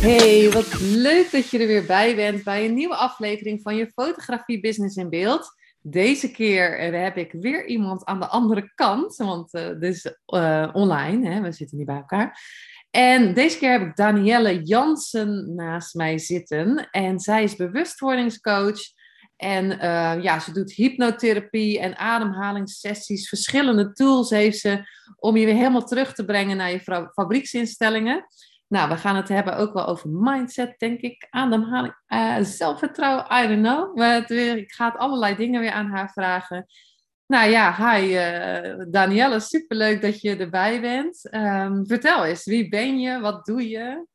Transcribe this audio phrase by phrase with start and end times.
[0.00, 3.90] Hey, wat leuk dat je er weer bij bent bij een nieuwe aflevering van je
[3.94, 5.54] Fotografie Business in Beeld.
[5.80, 10.16] Deze keer eh, heb ik weer iemand aan de andere kant, want uh, dit is
[10.26, 11.40] uh, online, hè?
[11.40, 12.40] we zitten niet bij elkaar.
[12.90, 18.80] En deze keer heb ik Danielle Jansen naast mij zitten en zij is bewustwordingscoach.
[19.36, 19.66] En
[20.22, 23.28] ja, ze doet hypnotherapie en ademhalingssessies.
[23.28, 28.26] Verschillende tools heeft ze om je weer helemaal terug te brengen naar je fabrieksinstellingen.
[28.68, 31.26] Nou, we gaan het hebben ook wel over mindset, denk ik.
[31.30, 33.96] Ademhaling, uh, zelfvertrouwen, I don't know.
[33.96, 36.66] Maar ik ga het allerlei dingen weer aan haar vragen.
[37.26, 41.34] Nou ja, hi uh, Danielle, superleuk dat je erbij bent.
[41.34, 44.06] Um, vertel eens, wie ben je, wat doe je?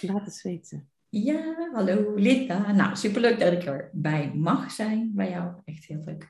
[0.00, 0.90] Laat het weten.
[1.08, 2.72] Ja, hallo Linda.
[2.72, 5.52] Nou, superleuk dat ik erbij mag zijn bij jou.
[5.64, 6.28] Echt heel leuk.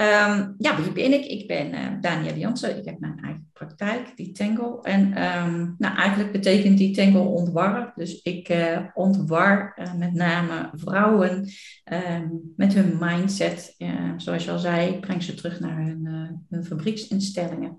[0.00, 1.24] Um, ja, wie ben ik?
[1.24, 2.78] Ik ben uh, Jansen.
[2.78, 4.82] Ik heb mijn eigen praktijk, die Tangle.
[4.82, 7.92] En um, nou, eigenlijk betekent die Tangle ontwarren.
[7.94, 11.48] Dus ik uh, ontwar uh, met name vrouwen
[11.92, 13.74] um, met hun mindset.
[14.16, 16.06] zoals je al zei, breng ze terug naar hun,
[16.48, 17.78] hun fabrieksinstellingen.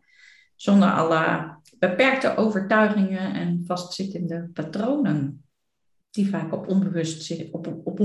[0.56, 5.44] Zonder alle beperkte overtuigingen en vastzittende patronen.
[6.10, 8.00] Die vaak op onbewust, op, op,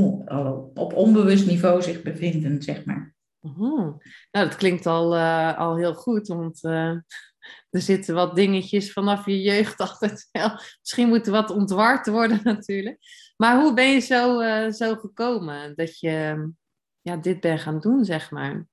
[0.74, 3.11] op onbewust niveau zich bevinden, zeg maar.
[3.44, 3.98] Oh,
[4.30, 6.90] nou, dat klinkt al, uh, al heel goed, want uh,
[7.70, 10.50] er zitten wat dingetjes vanaf je jeugd altijd wel.
[10.80, 12.98] Misschien moeten wat ontward worden natuurlijk.
[13.36, 16.48] Maar hoe ben je zo, uh, zo gekomen dat je
[17.00, 18.66] ja, dit bent gaan doen, zeg maar?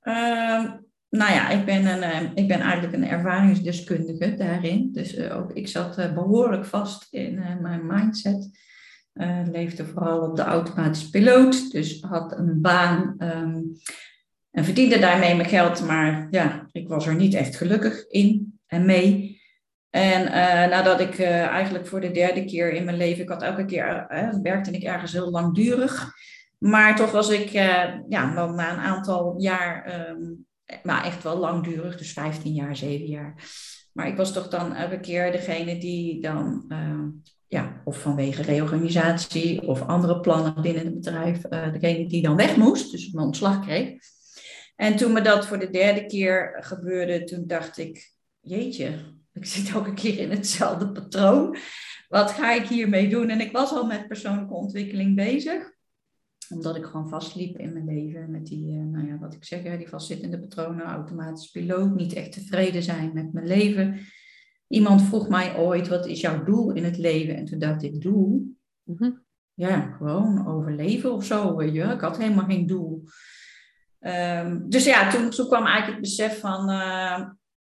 [0.00, 0.76] Ehm,
[1.08, 4.92] nou ja, ik ben, een, ik ben eigenlijk een ervaringsdeskundige daarin.
[4.92, 8.50] Dus ook ik zat behoorlijk vast in mijn mindset.
[9.14, 13.76] Uh, leefde vooral op de automatische piloot, dus had een baan um,
[14.50, 18.86] en verdiende daarmee mijn geld, maar ja, ik was er niet echt gelukkig in en
[18.86, 19.40] mee.
[19.90, 23.42] En uh, nadat ik uh, eigenlijk voor de derde keer in mijn leven, ik had
[23.42, 24.06] elke keer,
[24.42, 26.12] werkte ik ergens heel langdurig,
[26.58, 30.06] maar toch was ik ja, dan na een aantal jaar,
[30.82, 33.34] maar echt wel langdurig, dus 15 jaar, 7 jaar.
[33.92, 36.64] Maar ik was toch dan elke keer degene die dan
[37.54, 42.56] ja, of vanwege reorganisatie of andere plannen binnen het bedrijf, uh, degene die dan weg
[42.56, 43.98] moest, dus een ontslag kreeg.
[44.76, 48.98] En toen me dat voor de derde keer gebeurde, toen dacht ik, jeetje,
[49.32, 51.56] ik zit elke keer in hetzelfde patroon.
[52.08, 53.28] Wat ga ik hiermee doen?
[53.28, 55.72] En ik was al met persoonlijke ontwikkeling bezig
[56.48, 59.78] omdat ik gewoon vastliep in mijn leven met die, uh, nou ja, wat ik zeg,
[59.78, 64.00] die vastzittende patronen, automatisch piloot, niet echt tevreden zijn met mijn leven.
[64.68, 67.36] Iemand vroeg mij ooit, wat is jouw doel in het leven?
[67.36, 68.56] En toen dacht ik, doel?
[68.82, 69.22] Mm
[69.54, 71.56] Ja, gewoon overleven of zo.
[71.56, 71.82] Weet je?
[71.82, 73.04] Ik had helemaal geen doel.
[74.00, 77.18] Um, dus ja, toen, toen kwam eigenlijk het besef van, uh,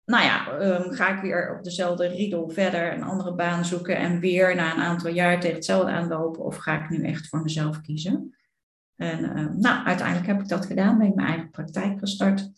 [0.06, 4.20] nou ja, um, ga ik weer op dezelfde riedel verder een andere baan zoeken en
[4.20, 7.82] weer na een aantal jaar tegen hetzelfde aanlopen of ga ik nu echt voor mezelf
[7.82, 8.36] kiezen?
[8.96, 12.52] En uh, nou, uiteindelijk heb ik dat gedaan, ben ik mijn eigen praktijk gestart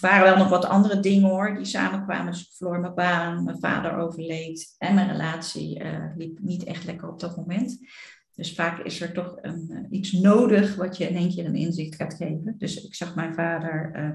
[0.00, 2.32] waren wel nog wat andere dingen hoor, die samenkwamen.
[2.32, 6.84] Dus ik verloor mijn baan, mijn vader overleed en mijn relatie uh, liep niet echt
[6.84, 7.78] lekker op dat moment.
[8.34, 11.54] Dus vaak is er toch een, uh, iets nodig wat je in één keer een
[11.54, 12.54] inzicht gaat geven.
[12.58, 14.10] Dus ik zag mijn vader uh,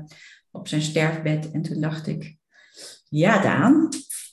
[0.52, 2.38] op zijn sterfbed en toen dacht ik,
[3.10, 3.90] ja Daan,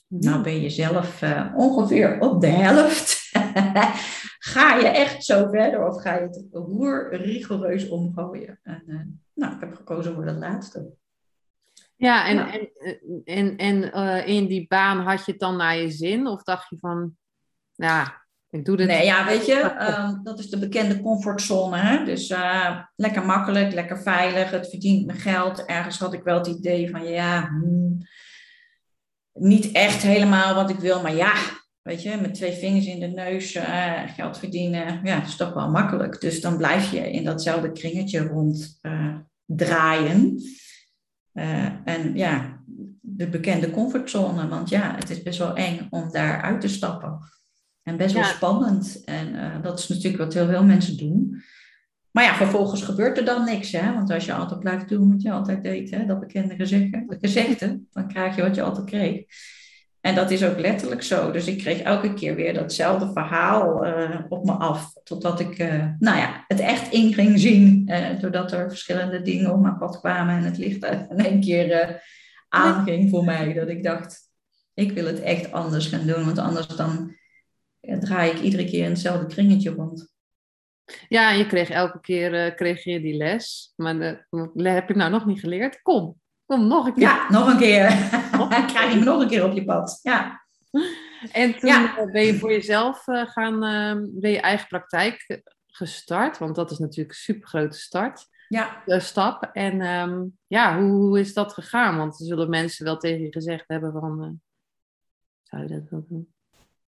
[0.07, 0.25] mhm.
[0.25, 1.23] nou ben je zelf
[1.55, 3.29] ongeveer op de helft.
[4.53, 8.59] ga je echt zo verder of ga je het roer rigoureus omgooien?
[8.63, 10.95] En, nou, ik heb gekozen voor dat laatste.
[11.97, 12.69] Ja, en, en,
[13.25, 16.27] en, en uh, in die baan had je het dan naar je zin?
[16.27, 17.17] Of dacht je van,
[17.73, 18.87] ja, ik doe dit...
[18.87, 21.77] Nee, ja, weet je, um, dat is de bekende comfortzone.
[21.77, 22.05] Hè?
[22.05, 25.65] Dus uh, lekker makkelijk, lekker veilig, het verdient mijn geld.
[25.65, 27.97] Ergens had ik wel het idee van, ja, hmm,
[29.33, 31.33] niet echt helemaal wat ik wil, maar ja,
[31.81, 35.53] weet je, met twee vingers in de neus uh, geld verdienen, ja, dat is toch
[35.53, 36.21] wel makkelijk.
[36.21, 38.79] Dus dan blijf je in datzelfde kringetje rond
[39.45, 40.35] draaien.
[40.35, 40.55] Uh,
[41.83, 42.59] en ja,
[43.01, 47.19] de bekende comfortzone, want ja, het is best wel eng om daar uit te stappen.
[47.83, 49.03] En best wel spannend.
[49.05, 51.43] En uh, dat is natuurlijk wat heel veel mensen doen.
[52.11, 53.71] Maar ja, vervolgens gebeurt er dan niks.
[53.71, 53.93] Hè?
[53.93, 56.05] Want als je altijd blijft doen wat je altijd deed, hè?
[56.05, 59.25] dat bekende gezegde, gezegde, dan krijg je wat je altijd kreeg.
[60.01, 61.31] En dat is ook letterlijk zo.
[61.31, 64.93] Dus ik kreeg elke keer weer datzelfde verhaal uh, op me af.
[65.03, 67.83] Totdat ik uh, nou ja, het echt in ging zien.
[67.89, 72.01] Uh, doordat er verschillende dingen op mijn pad kwamen en het licht in één keer
[72.49, 73.53] aanging voor mij.
[73.53, 74.29] Dat ik dacht,
[74.73, 76.25] ik wil het echt anders gaan doen.
[76.25, 77.15] Want anders dan
[77.79, 80.15] draai ik iedere keer in hetzelfde kringetje rond.
[81.07, 83.73] Ja, je kreeg elke keer kreeg je die les.
[83.75, 85.81] Maar dat heb ik nou nog niet geleerd.
[85.81, 87.01] Kom, Kom nog een keer.
[87.01, 87.87] Ja, nog een keer.
[88.67, 89.99] Krijg je me nog een keer op je pad.
[90.03, 90.45] Ja.
[91.31, 96.37] En toen eh, ben je voor jezelf uh, gaan, uh, ben je eigen praktijk gestart,
[96.37, 98.27] want dat is natuurlijk een super grote start.
[98.47, 98.83] Ja.
[98.85, 99.49] stap.
[99.53, 101.97] En um, ja, hoe, hoe, is dat gegaan?
[101.97, 104.29] Want er zullen mensen wel tegen je gezegd hebben van, uh,
[105.43, 106.33] zou je dat wel doen?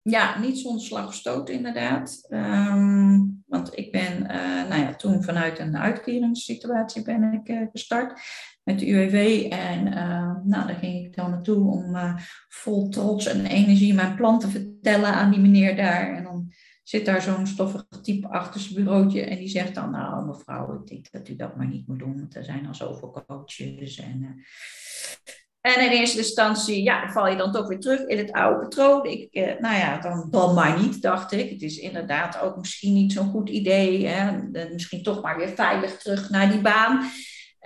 [0.02, 2.28] Ja, niet zonder slag of stoot inderdaad.
[2.30, 4.22] Um, want ik ben
[4.70, 8.22] nou ja, toen vanuit een uitkeringssituatie ben ik gestart
[8.66, 9.48] met de UWV.
[9.50, 12.16] En uh, nou, daar ging ik dan naartoe om uh,
[12.48, 16.16] vol trots en energie mijn plan te vertellen aan die meneer daar.
[16.16, 16.52] En dan
[16.84, 20.88] zit daar zo'n stoffig type achter zijn bureautje en die zegt dan, nou mevrouw, ik
[20.88, 24.00] denk dat u dat maar niet moet doen, want er zijn al zoveel coaches.
[24.00, 28.32] En, uh, en in eerste instantie, ja, val je dan toch weer terug in het
[28.32, 29.06] oude patroon.
[29.06, 31.50] Ik, nou ja, dan, dan maar niet, dacht ik.
[31.50, 34.08] Het is inderdaad ook misschien niet zo'n goed idee.
[34.08, 34.38] Hè?
[34.72, 37.10] Misschien toch maar weer veilig terug naar die baan.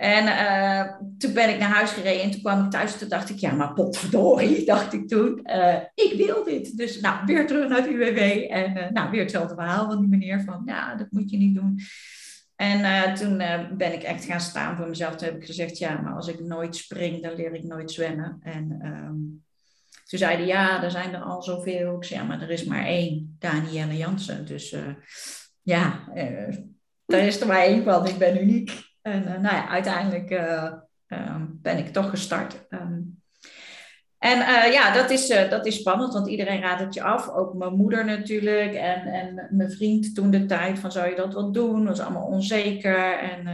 [0.00, 2.98] En uh, toen ben ik naar huis gereden en toen kwam ik thuis.
[2.98, 5.40] Toen dacht ik, ja, maar potverdorie, dacht ik toen.
[5.44, 6.76] Uh, ik wil dit.
[6.76, 8.18] Dus nou, weer terug naar het UWW.
[8.52, 11.54] En uh, nou, weer hetzelfde verhaal van die meneer van, ja, dat moet je niet
[11.54, 11.80] doen.
[12.56, 13.36] En toen
[13.76, 15.16] ben ik echt gaan staan voor mezelf.
[15.16, 18.38] Toen heb ik gezegd, ja, maar als ik nooit spring, dan leer ik nooit zwemmen.
[18.42, 19.44] En um,
[20.04, 21.96] toen zeiden, ja, er zijn er al zoveel.
[21.96, 24.46] Ik zei, ja, maar er is maar één, Danielle Jansen.
[24.46, 24.76] Dus
[25.62, 26.08] ja,
[27.06, 28.06] daar is er maar één van.
[28.06, 28.88] Ik ben uniek.
[29.02, 30.72] En uh, nou ja, uiteindelijk uh,
[31.08, 32.66] um, ben ik toch gestart.
[32.68, 33.18] Um,
[34.18, 37.28] en uh, ja, dat is, dat is spannend, want iedereen raadt het je af.
[37.28, 41.34] Ook mijn moeder natuurlijk en, en mijn vriend toen de tijd van zou je dat
[41.34, 41.84] wel doen?
[41.84, 43.18] Dat was allemaal onzeker.
[43.18, 43.44] En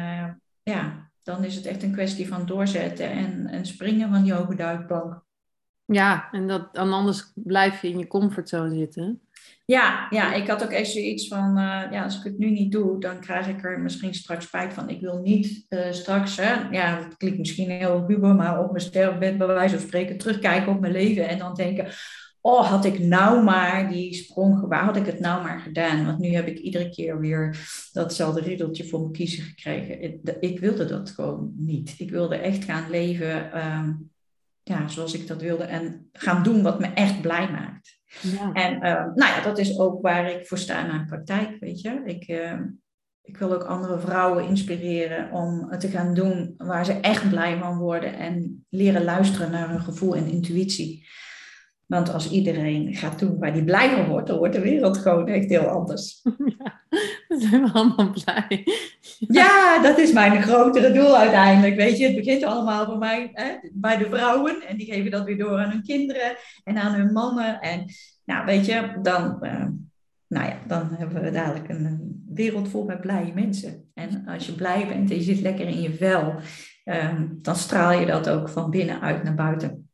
[0.63, 4.55] ja, dan is het echt een kwestie van doorzetten en, en springen van die hoge
[4.55, 5.25] duikplank.
[5.87, 9.21] Ja, en, dat, anders blijf je in je comfortzone zitten.
[9.65, 12.73] Ja, ja, ik had ook echt zoiets van, uh, ja, als ik het nu niet
[12.73, 14.89] doe, dan krijg ik er misschien straks spijt van.
[14.89, 18.85] Ik wil niet uh, straks, hè, ja, het klinkt misschien heel huber, maar op mijn
[18.85, 21.89] sterfbed bij wijze van spreken terugkijken op mijn leven en dan denken,
[22.41, 26.05] oh, had ik nou maar die sprong, waar had ik het nou maar gedaan?
[26.05, 27.59] Want nu heb ik iedere keer weer
[27.93, 30.21] datzelfde riddeltje voor me kiezen gekregen.
[30.41, 31.95] Ik, wilde dat gewoon niet.
[31.99, 34.11] Ik wilde echt gaan leven um,
[34.69, 38.01] ja, zoals ik dat wilde en gaan doen wat me echt blij maakt.
[38.21, 38.53] Ja.
[38.53, 38.81] En uh,
[39.15, 42.03] nou ja, dat is ook waar ik voor sta in mijn praktijk, weet je.
[42.05, 42.61] Ik, uh,
[43.23, 47.79] ik wil ook andere vrouwen inspireren om te gaan doen waar ze echt blij van
[47.79, 51.09] worden en leren luisteren naar hun gevoel en intuïtie.
[51.87, 55.29] Want als iedereen gaat doen waar die blij van wordt, dan wordt de wereld gewoon
[55.29, 56.23] echt heel anders.
[56.59, 56.81] Ja,
[57.29, 58.65] dan zijn we allemaal blij.
[59.19, 61.77] Ja, dat is mijn grotere doel uiteindelijk.
[61.77, 64.63] Weet je, het begint allemaal bij mij, hè, bij de vrouwen.
[64.69, 67.61] En die geven dat weer door aan hun kinderen en aan hun mannen.
[67.61, 67.85] En
[68.25, 69.67] nou, weet je, dan, uh,
[70.27, 73.91] nou ja, dan hebben we dadelijk een, wereld vol met blije mensen.
[73.95, 76.35] En als je blij bent en je zit lekker in je vel,
[76.85, 79.86] um, dan straal je dat ook van binnenuit naar buiten.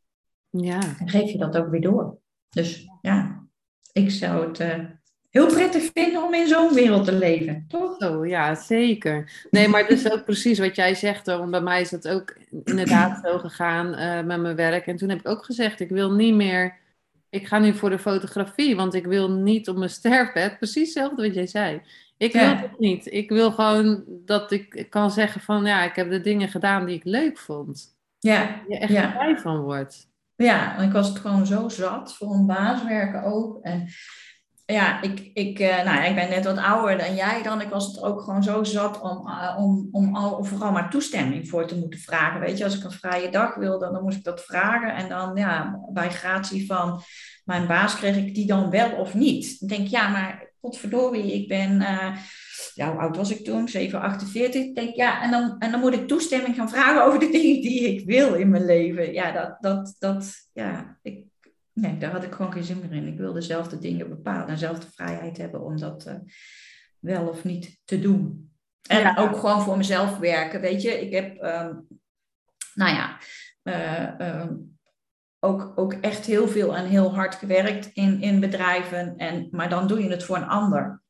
[0.52, 0.80] Ja.
[0.99, 2.18] En geef je dat ook weer door.
[2.50, 3.47] Dus ja,
[3.92, 4.75] ik zou het uh,
[5.30, 7.99] heel prettig vinden om in zo'n wereld te leven, toch?
[7.99, 9.47] Oh, ja, zeker.
[9.50, 11.26] Nee, maar het is ook precies wat jij zegt.
[11.26, 14.87] Want bij mij is dat ook inderdaad zo gegaan uh, met mijn werk.
[14.87, 16.80] En toen heb ik ook gezegd, ik wil niet meer...
[17.30, 20.59] Ik ga nu voor de fotografie, want ik wil niet op mijn sterfbed.
[20.59, 21.82] Precies hetzelfde wat jij zei.
[22.16, 23.12] Ik wil het niet.
[23.12, 25.64] Ik wil gewoon dat ik kan zeggen van...
[25.64, 27.97] Ja, ik heb de dingen gedaan die ik leuk vond.
[28.18, 28.62] Ja.
[28.68, 29.11] Je echt ja.
[29.11, 30.11] blij van wordt.
[30.37, 33.59] Ja, ik was het gewoon zo zat voor een baas werken ook.
[33.62, 33.89] En
[34.67, 37.61] ja, ik, ik, uh, nou, ik ben net wat ouder dan jij dan.
[37.61, 41.49] Ik was het ook gewoon zo zat om, uh, om, om al, vooral maar toestemming
[41.49, 42.41] voor te moeten vragen.
[42.41, 44.95] Weet je, als ik een vrije dag wilde, dan moest ik dat vragen.
[44.95, 47.03] En dan, ja, bij gratie van
[47.45, 49.61] mijn baas kreeg ik die dan wel of niet.
[49.61, 52.17] Dan denk ik, ja, maar potverdorie, ik ben, uh,
[52.75, 53.69] ja, hoe oud was ik toen?
[53.69, 54.62] 7, 48.
[54.62, 57.61] Ik denk, ja, en dan, en dan moet ik toestemming gaan vragen over de dingen
[57.62, 59.12] die ik wil in mijn leven.
[59.12, 61.25] Ja, dat, dat, dat, ja, ik,
[61.73, 63.07] nee, daar had ik gewoon geen zin meer in.
[63.07, 66.14] Ik wilde zelf de dingen bepalen en zelf de vrijheid hebben om dat uh,
[66.99, 68.50] wel of niet te doen.
[68.88, 69.16] En ja.
[69.19, 71.00] ook gewoon voor mezelf werken, weet je.
[71.00, 71.87] Ik heb, um,
[72.75, 73.19] nou ja,
[73.62, 74.78] uh, um,
[75.45, 79.16] ook, ook echt heel veel en heel hard gewerkt in, in bedrijven.
[79.16, 81.01] En, maar dan doe je het voor een ander.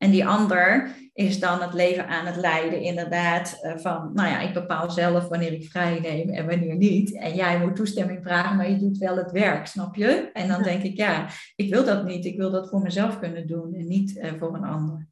[0.00, 3.58] En die ander is dan het leven aan het leiden, inderdaad.
[3.62, 7.14] eh, van, nou ja, ik bepaal zelf wanneer ik vrij neem en wanneer niet.
[7.18, 10.30] En jij moet toestemming vragen, maar je doet wel het werk, snap je?
[10.32, 11.26] En dan denk ik, ja,
[11.56, 12.24] ik wil dat niet.
[12.24, 15.08] Ik wil dat voor mezelf kunnen doen en niet eh, voor een ander.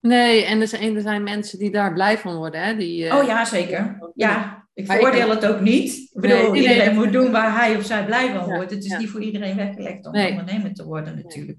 [0.00, 2.62] Nee, en er zijn, er zijn mensen die daar blij van worden.
[2.62, 2.76] Hè?
[2.76, 4.10] Die, eh, Oh ja, zeker.
[4.14, 5.92] Ja, ik veroordeel het ook niet.
[5.92, 6.94] Ik bedoel, Nee, iedereen nee.
[7.04, 8.70] moet doen waar hij of zij blij van wordt.
[8.70, 8.98] Het is ja.
[8.98, 10.30] niet voor iedereen weggelegd om Nee.
[10.30, 11.58] ondernemer te worden natuurlijk.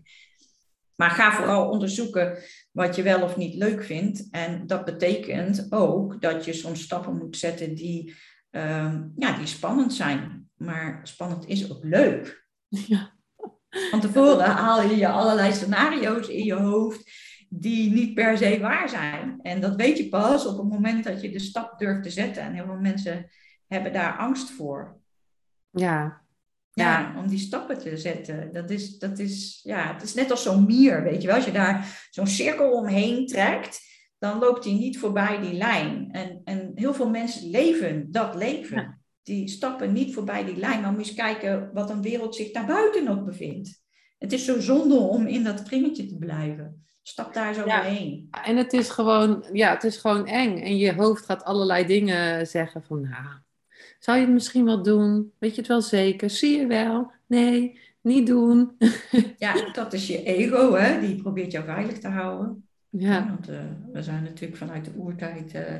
[0.96, 2.38] Maar ga vooral onderzoeken
[2.74, 4.28] wat je wel of niet leuk vindt.
[4.32, 8.16] En dat betekent ook dat je soms stappen moet zetten die,
[8.50, 10.50] ehm, ja, die spannend zijn.
[10.56, 12.48] Maar spannend is ook leuk.
[12.68, 13.14] Ja.
[13.70, 17.12] Van tevoren haal je je allerlei scenario's in je hoofd
[17.50, 19.40] die niet per se waar zijn.
[19.42, 22.44] En dat weet je pas op het moment dat je de stap durft te zetten.
[22.44, 23.30] En heel veel mensen
[23.68, 25.00] hebben daar angst voor.
[25.72, 26.23] ja.
[26.74, 28.52] Ja, om die stappen te zetten.
[28.52, 31.36] Dat is, dat is, ja, het is net als zo'n mier, weet je wel.
[31.36, 33.80] Als je daar zo'n cirkel omheen trekt,
[34.18, 36.12] dan loopt hij niet voorbij die lijn.
[36.12, 38.78] En, en heel veel mensen leven dat leven.
[38.78, 38.98] Ja.
[39.24, 40.82] Die stappen niet voorbij die lijn.
[40.82, 43.82] Maar moet je eens kijken wat een wereld zich daarbuiten nog bevindt.
[44.18, 46.86] Het is zo zonde om in dat kringetje te blijven.
[47.02, 47.82] Stap daar zo Ja.
[47.82, 48.28] doorheen.
[48.46, 50.58] En het is gewoon, ja, het is gewoon eng.
[50.58, 53.26] En je hoofd gaat allerlei dingen zeggen van, nou,
[54.04, 55.32] zou je het misschien wel doen?
[55.40, 56.30] Weet je het wel zeker?
[56.30, 57.12] Zie je wel?
[57.28, 58.72] Nee, niet doen.
[59.38, 61.00] Ja, dat is je ego, hè?
[61.00, 62.68] die probeert jou veilig te houden.
[62.90, 63.60] Ja, Want eh,
[63.92, 65.54] we zijn natuurlijk vanuit de oertijd.
[65.54, 65.76] eh,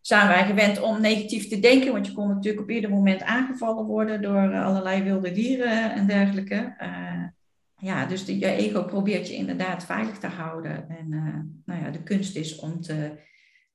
[0.00, 3.84] zijn wij gewend om negatief te denken, want je kon natuurlijk op ieder moment aangevallen
[3.84, 6.74] worden door eh, allerlei wilde dieren en dergelijke.
[7.76, 10.88] Ja, dus de, je ego probeert je inderdaad veilig te houden.
[10.88, 11.08] En
[11.64, 13.18] nou ja, de kunst is om te,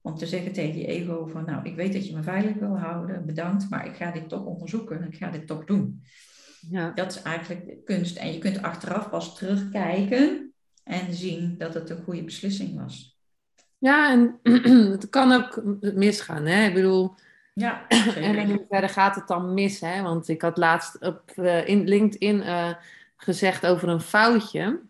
[0.06, 2.78] om te zeggen tegen je ego van, nou, ik weet dat je me veilig wil
[2.78, 6.04] houden, bedankt, maar ik ga dit toch onderzoeken, ik ga dit toch doen.
[6.70, 6.92] ja.
[6.92, 8.18] Dat is eigenlijk de kunst.
[8.18, 13.20] En je kunt achteraf pas terugkijken en zien dat het een goede beslissing was.
[13.78, 14.40] ja en
[14.92, 15.62] het kan ook
[15.94, 16.46] misgaan.
[16.46, 16.66] Hè?
[16.68, 17.16] Ik bedoel,
[17.54, 19.80] Ja, en in hoeverre gaat het dan mis?
[19.80, 20.02] Hè?
[20.02, 22.74] Want ik had laatst op eh, in LinkedIn eh,
[23.18, 24.82] gezegd over een foutje.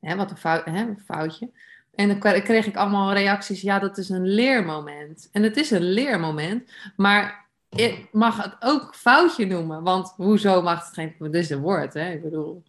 [0.00, 1.50] Hè, wat een, fout, hè, een foutje.
[1.96, 3.60] En dan kre- kreeg ik allemaal reacties.
[3.60, 5.28] Ja, dat is een leermoment.
[5.32, 6.70] En het is een leermoment.
[6.96, 9.82] Maar ik mag het ook foutje noemen.
[9.82, 11.14] Want hoezo mag het geen...
[11.18, 12.12] Dit is een woord, hè?
[12.12, 12.62] Ik bedoel...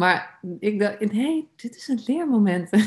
[0.00, 2.70] Maar ik dacht, nee, dit is een leermoment.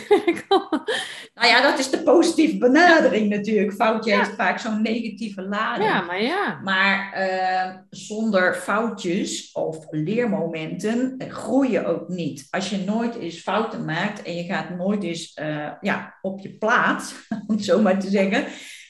[1.35, 3.73] Nou ja, dat is de positieve benadering natuurlijk.
[3.73, 4.17] Foutje Ja.
[4.17, 5.89] heeft vaak zo'n negatieve lading.
[5.89, 6.59] ja, maar ja.
[6.63, 12.47] Maar eh, zonder foutjes of leermomenten eh, groei je ook niet.
[12.49, 16.57] Als je nooit eens fouten maakt en je gaat nooit eens eh, ja, op je
[16.57, 17.13] plaats,
[17.47, 18.45] om het zo maar te zeggen,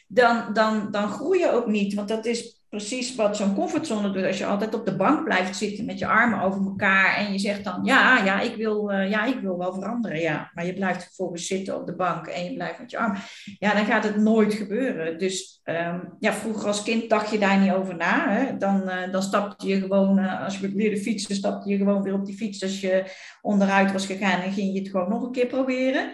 [0.07, 1.93] dan, dan, dan groei je ook niet.
[1.93, 4.25] Want dat is precies wat zo'n comfortzone doet.
[4.25, 7.39] Als je altijd op de bank blijft zitten met je armen over elkaar en je
[7.39, 10.51] zegt dan, ja, ja, ik wil, eh, ja, ik wil wel veranderen, ja.
[10.53, 13.17] Maar je blijft vervolgens zitten op de bank en je blijft met je armen.
[13.59, 15.19] Ja, dan gaat het nooit gebeuren.
[15.19, 18.29] Dus ehm, ja, vroeger als kind dacht je daar niet over na.
[18.29, 18.57] Hè?
[18.57, 22.13] Dan, eh, dan stapte je gewoon, eh, als je leerde fietsen, stapte je gewoon weer
[22.13, 23.03] op die fiets als je
[23.41, 26.11] onderuit was gegaan en ging je het gewoon nog een keer proberen.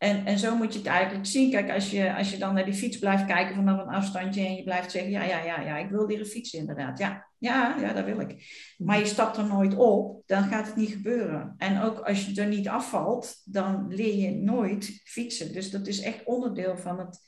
[0.00, 1.50] En, en zo moet je het eigenlijk zien.
[1.50, 4.54] Kijk, als je, als je dan naar die fiets blijft kijken vanaf een afstandje en
[4.54, 6.98] je blijft zeggen, ja, ja, ja, ja, ik wil leren fietsen inderdaad.
[6.98, 8.44] Ja, ja, ja, dat wil ik.
[8.78, 11.54] Maar je stapt er nooit op, dan gaat het niet gebeuren.
[11.58, 15.52] En ook als je er niet afvalt, dan leer je nooit fietsen.
[15.52, 17.18] Dus dat is echt onderdeel van het,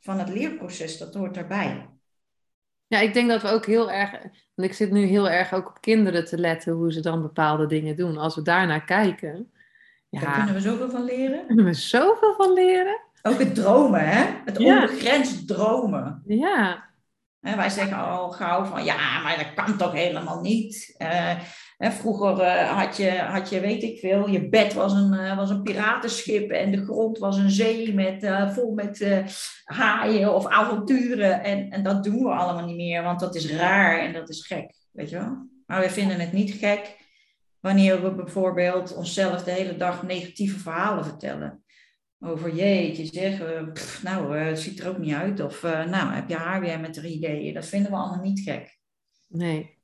[0.00, 1.88] van het leerproces, dat hoort daarbij.
[2.86, 4.10] Ja, ik denk dat we ook heel erg,
[4.54, 7.66] want ik zit nu heel erg ook op kinderen te letten hoe ze dan bepaalde
[7.66, 8.16] dingen doen.
[8.16, 9.52] Als we daarnaar kijken,
[10.20, 11.46] Daar ja, kunnen we zoveel van leren.
[11.46, 13.00] kunnen we zoveel van leren.
[13.22, 14.24] Ook het dromen, hè?
[14.44, 14.74] Het Ja.
[14.82, 16.22] onbegrensd dromen.
[16.26, 16.84] Ja,
[17.40, 20.94] En wij zeggen al gauw van ja, maar dat kan toch helemaal niet.
[20.98, 25.36] Hè, vroeger eh, had, je, had je, weet ik veel, je bed was een, eh,
[25.36, 29.24] was een piratenschip en de grond was een zee met, vol met
[29.64, 31.42] haaien of avonturen.
[31.42, 34.46] En, en dat doen we allemaal niet meer, want dat is raar en dat is
[34.46, 35.36] gek, weet je wel.
[35.66, 36.96] Maar we vinden het niet gek
[37.64, 41.64] wanneer we bijvoorbeeld onszelf de hele dag negatieve verhalen vertellen
[42.18, 45.40] over jeetje zeg, eh, pff, nou, eh, het ziet er ook niet uit.
[45.40, 47.54] Of eh, nou, heb je haar weer met er ideeën.
[47.54, 48.78] Dat vinden we allemaal niet gek.
[49.28, 49.82] nee.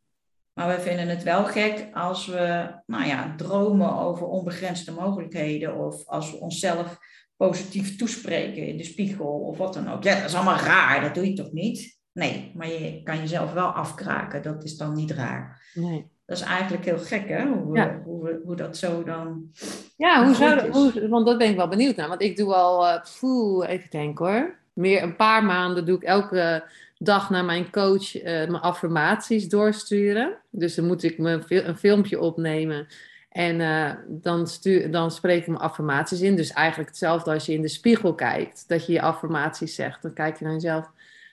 [0.52, 5.76] Maar we vinden het wel gek als we, nou ja, dromen over onbegrensde mogelijkheden.
[5.76, 6.98] Of als we onszelf
[7.36, 10.02] positief toespreken in de spiegel of wat dan ook.
[10.02, 11.98] Ja, dat is allemaal raar, dat doe je toch niet?
[12.12, 15.70] Nee, maar je kan jezelf wel afkraken, dat is dan niet raar.
[15.74, 16.10] nee.
[16.30, 17.46] Dat is eigenlijk heel gek, hè?
[17.46, 19.50] Hoe, we- hoe, we- hoe dat zo dan...
[19.96, 22.08] Ja, hoe zou hoe, want dat ben ik wel benieuwd naar.
[22.08, 24.54] Want ik doe al, eh, poeh, even denken hoor.
[24.72, 26.64] Meer een paar maanden doe ik elke
[26.98, 30.36] dag naar mijn coach eh, mijn affirmaties doorsturen.
[30.50, 32.86] Dus dan moet ik me een, fil- een filmpje opnemen.
[33.30, 36.36] En uh, dan, stuur, dan spreek ik mijn affirmaties in.
[36.36, 38.64] Dus eigenlijk hetzelfde als je in de spiegel kijkt.
[38.68, 40.02] Dat je je affirmaties zegt.
[40.02, 40.90] Dan kijk je naar jezelf.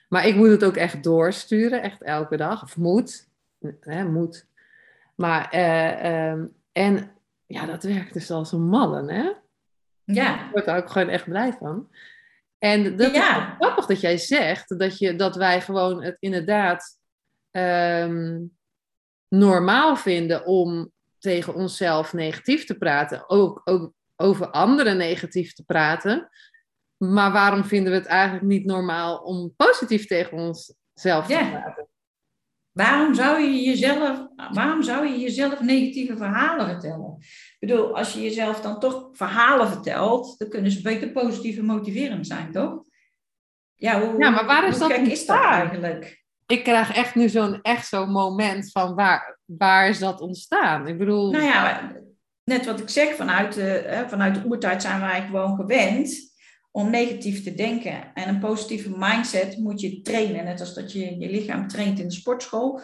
[0.08, 1.82] Maar ik moet het ook echt doorsturen.
[1.82, 2.62] Echt elke dag.
[2.62, 3.26] Of moet.
[3.80, 4.46] Hè, moet.
[5.20, 7.10] Maar, uh, um, en
[7.46, 9.32] ja, dat werkt dus als een mallen, hè?
[10.04, 10.44] Ja.
[10.44, 11.88] Ik word er ook gewoon echt blij van.
[12.58, 13.48] En dat ja.
[13.48, 16.98] is grappig dat jij zegt dat, je, dat wij gewoon het inderdaad
[17.50, 18.56] um,
[19.28, 23.28] normaal vinden om tegen onszelf negatief te praten.
[23.28, 26.28] Ook, ook over anderen negatief te praten.
[26.96, 31.87] Maar waarom vinden we het eigenlijk niet normaal om positief tegen onszelf te praten?
[32.78, 37.16] Waarom zou, je jezelf, waarom zou je jezelf negatieve verhalen vertellen?
[37.18, 41.64] Ik bedoel, als je jezelf dan toch verhalen vertelt, dan kunnen ze beter positief en
[41.64, 42.82] motiverend zijn, toch?
[43.74, 46.24] Ja, hoe, ja maar waar is dat is dat eigenlijk?
[46.46, 50.86] Ik krijg echt nu zo'n echt zo'n moment van waar, waar is dat ontstaan?
[50.86, 51.30] Ik bedoel...
[51.30, 51.92] Nou ja,
[52.44, 56.27] net wat ik zeg, vanuit de, vanuit de oertijd zijn wij gewoon gewend
[56.70, 58.14] om negatief te denken.
[58.14, 60.44] En een positieve mindset moet je trainen.
[60.44, 62.80] Net als dat je je lichaam traint in de sportschool,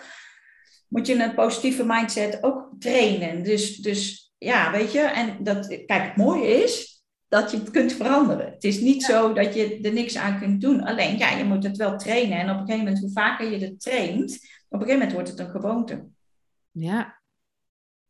[0.88, 3.42] moet je een positieve mindset ook trainen.
[3.42, 7.92] Dus, dus ja, weet je, en dat, kijk, het mooie is dat je het kunt
[7.92, 8.52] veranderen.
[8.52, 10.82] Het is niet zo dat je er niks aan kunt doen.
[10.82, 12.38] Alleen, ja, je moet het wel trainen.
[12.38, 14.32] En op een gegeven moment, hoe vaker je het traint,
[14.68, 16.06] op een gegeven moment wordt het een gewoonte.
[16.70, 17.22] Ja,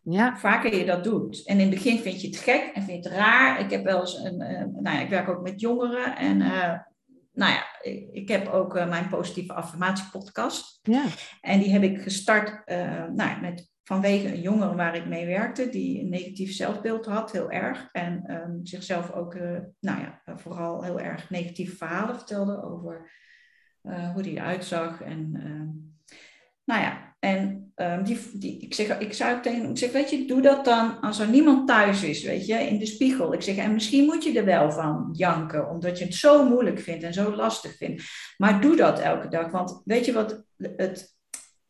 [0.05, 0.37] ja.
[0.37, 1.47] Vaker je dat doet.
[1.47, 3.61] En in het begin vind je het gek en vind je het raar.
[3.61, 6.17] Ik heb wel eens een, uh, nou ja, ik werk ook met jongeren.
[6.17, 6.79] En uh,
[7.33, 10.79] nou ja, ik, ik heb ook uh, mijn positieve affirmatie podcast.
[10.83, 11.05] Ja.
[11.41, 12.63] En die heb ik gestart
[13.15, 15.69] nou, met, vanwege een jongere waar ik mee werkte.
[15.69, 17.89] Die een negatief zelfbeeld had, heel erg.
[17.93, 19.35] En um, zichzelf ook,
[19.81, 23.11] nou ja, vooral heel erg negatieve verhalen vertelde over
[24.13, 25.01] hoe die eruit zag.
[25.01, 25.31] En
[26.65, 30.27] nou ja, en um, die, die, ik, zeg, ik zou tegen ik zeg, weet je,
[30.27, 33.33] doe dat dan als er niemand thuis is, weet je, in de spiegel.
[33.33, 36.81] Ik zeg, en misschien moet je er wel van janken, omdat je het zo moeilijk
[36.81, 38.03] vindt en zo lastig vindt.
[38.37, 41.15] Maar doe dat elke dag, want weet je wat, het,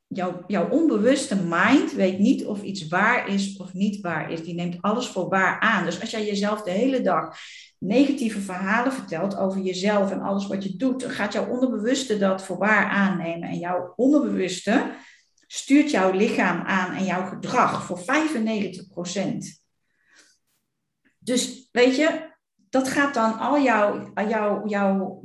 [0.06, 4.44] jouw, jouw onbewuste mind weet niet of iets waar is of niet waar is.
[4.44, 5.84] Die neemt alles voor waar aan.
[5.84, 7.36] Dus als jij jezelf de hele dag
[7.78, 12.44] negatieve verhalen vertelt over jezelf en alles wat je doet, dan gaat jouw onderbewuste dat
[12.44, 13.48] voor waar aannemen.
[13.48, 14.82] En jouw onderbewuste
[15.54, 18.02] stuurt jouw lichaam aan en jouw gedrag voor 95%.
[21.18, 22.32] Dus weet je,
[22.70, 25.22] dat gaat dan al jouw, jouw, jouw,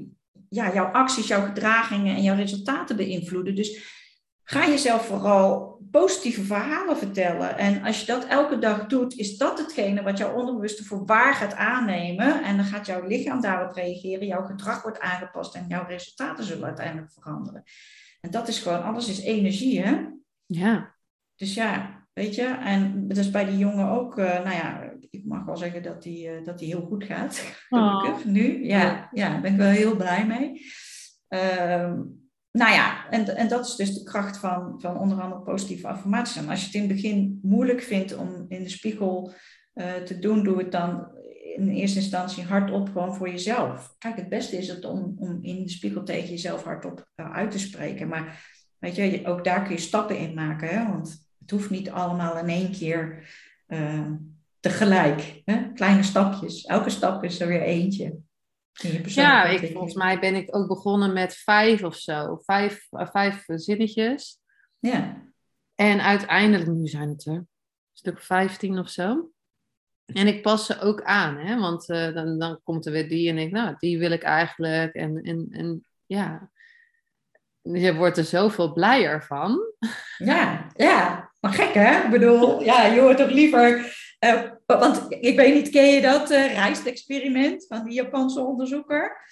[0.50, 3.56] ja, jouw acties, jouw gedragingen en jouw resultaten beïnvloeden.
[3.56, 3.98] Dus
[4.44, 7.58] ga jezelf vooral positieve verhalen vertellen.
[7.58, 11.34] En als je dat elke dag doet, is dat hetgene wat jouw onderbewuste voor waar
[11.34, 12.44] gaat aannemen.
[12.44, 16.66] En dan gaat jouw lichaam daarop reageren, jouw gedrag wordt aangepast en jouw resultaten zullen
[16.66, 17.64] uiteindelijk veranderen.
[18.22, 20.18] En dat is gewoon, alles is energie, hè?
[20.52, 20.96] Ja.
[21.36, 25.26] Dus ja, weet je, en dat is bij die jongen ook, uh, nou ja, ik
[25.26, 27.36] mag wel zeggen dat die, uh, dat die heel goed gaat,
[27.70, 28.26] gelukkig, oh.
[28.26, 28.66] nu.
[28.66, 30.62] Ja, ja, daar ben ik wel heel blij mee.
[31.30, 31.94] Uh,
[32.52, 36.36] nou ja, en, en dat is dus de kracht van, van onder andere positieve affirmaties.
[36.36, 39.34] En als je het in het begin moeilijk vindt om in de spiegel
[39.74, 41.12] uh, te doen, doe het dan
[41.56, 43.96] in eerste instantie hardop gewoon voor jezelf.
[43.98, 47.60] Kijk, het beste is het om, om in de spiegel tegen jezelf hardop uit te
[47.60, 48.08] spreken.
[48.08, 50.68] Maar weet je, ook daar kun je stappen in maken.
[50.68, 50.88] Hè?
[50.88, 53.30] Want het hoeft niet allemaal in één keer
[53.68, 54.12] uh,
[54.60, 55.42] tegelijk.
[55.46, 55.72] Hè?
[55.74, 56.66] Kleine stapjes.
[56.66, 58.18] Elke stap is er weer eentje.
[59.06, 62.38] Ja, ik, volgens mij ben ik ook begonnen met vijf of zo.
[62.44, 64.40] Vijf, uh, vijf zinnetjes.
[64.80, 65.28] Ja.
[65.76, 67.48] En uiteindelijk, nu zijn het er een
[67.94, 69.32] stuk vijftien of zo.
[70.06, 71.60] En ik pas ze ook aan, hè?
[71.60, 74.94] want uh, dan, dan komt er weer die en ik, nou, die wil ik eigenlijk.
[74.94, 76.52] En, en, en ja,
[77.62, 79.60] je wordt er zoveel blijer van.
[80.18, 82.04] Ja, ja, maar gek hè?
[82.04, 86.32] Ik bedoel, ja, je hoort toch liever uh, want ik weet niet, ken je dat
[86.32, 89.28] uh, rijstexperiment van die Japanse onderzoeker?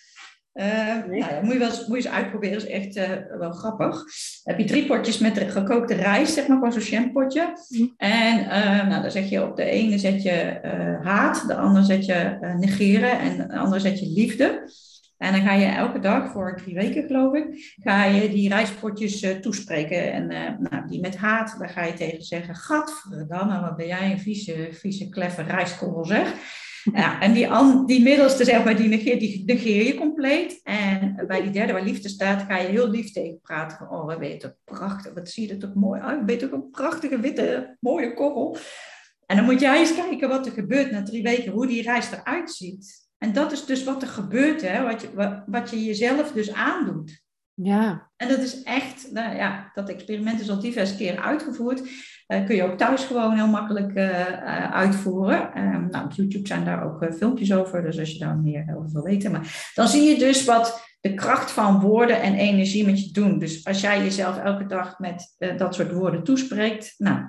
[0.53, 0.65] Uh,
[1.07, 1.19] nee.
[1.19, 2.93] nou ja, moet, je wel eens, moet je eens uitproberen, is echt
[3.37, 4.03] wel grappig.
[4.43, 7.53] heb je drie potjes met gekookte rijst, zeg maar, gewoon zo'n jampotje.
[7.67, 7.93] Mm.
[7.97, 8.47] En
[8.87, 10.59] nou, dan zet je op de ene zet je
[11.03, 14.69] haat, de andere zet je negeren en de andere zet je liefde.
[15.17, 19.23] En dan ga je elke dag, voor drie weken geloof ik, ga je die rijstpotjes
[19.23, 20.11] uh, toespreken.
[20.11, 24.11] En uh, nou, die met haat, daar ga je tegen zeggen, gadverdamme, wat ben jij
[24.11, 26.33] een vieze, vieze kleffe rijstkorrel zeg.
[26.93, 27.47] Ja, en die,
[27.85, 30.59] die middelste, zeg maar, die negeer, die je compleet.
[30.63, 33.89] En bij die derde, waar liefde staat, ga je heel lief tegen praten.
[33.89, 36.25] Oh, wat ben je toch prachtig, wat zie je er toch mooi uit.
[36.25, 38.57] Ben toch een prachtige, witte, mooie korrel.
[39.25, 42.11] En dan moet jij eens kijken wat er gebeurt na drie weken, hoe die rijst
[42.13, 43.06] eruit ziet.
[43.17, 44.83] En dat is dus wat er gebeurt, hè?
[44.83, 47.25] Wat, je, wat, wat je jezelf dus aandoet.
[47.53, 48.09] Ja.
[48.15, 51.81] En dat is echt, nou ja, dat experiment is al diverse keer uitgevoerd.
[52.27, 53.97] kun je ook thuis gewoon heel makkelijk
[54.71, 55.53] uitvoeren.
[55.53, 58.91] Ehm, nou, op YouTube zijn daar ook filmpjes over, dus als je daar meer over
[58.91, 59.31] wil weten.
[59.31, 63.39] Maar dan zie je dus wat de kracht van woorden en energie met je doen.
[63.39, 67.19] Dus als jij jezelf elke dag met dat soort woorden toespreekt, nou,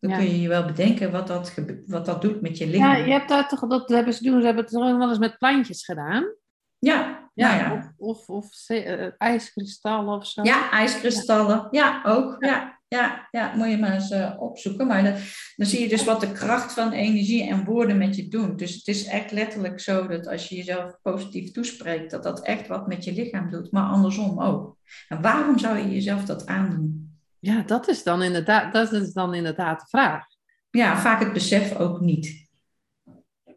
[0.00, 1.54] dan kun je je wel bedenken wat dat,
[1.86, 2.96] wat dat doet met je lichaam.
[2.96, 5.18] Ja, je hebt daar toch, dat hebben ze doen, ze hebben het ook wel eens
[5.18, 6.34] met plantjes gedaan.
[6.78, 7.92] Ja, ja, nou ja.
[7.98, 10.42] Of, of, of uh, ijskristallen of zo.
[10.42, 11.68] Ja, ijskristallen.
[11.70, 12.36] Ja, ook.
[12.38, 13.52] Ja, ja, ja.
[13.56, 14.86] moet je maar eens uh, opzoeken.
[14.86, 15.14] Maar dan,
[15.56, 18.56] dan zie je dus wat de kracht van energie en woorden met je doen.
[18.56, 22.66] Dus het is echt letterlijk zo dat als je jezelf positief toespreekt, dat dat echt
[22.66, 23.72] wat met je lichaam doet.
[23.72, 24.76] Maar andersom ook.
[25.08, 26.99] En waarom zou je jezelf dat aandoen?
[27.40, 30.24] Ja, dat is dan inderdaad, dat is dan inderdaad de vraag.
[30.70, 32.48] Ja, vaak het besef ook niet.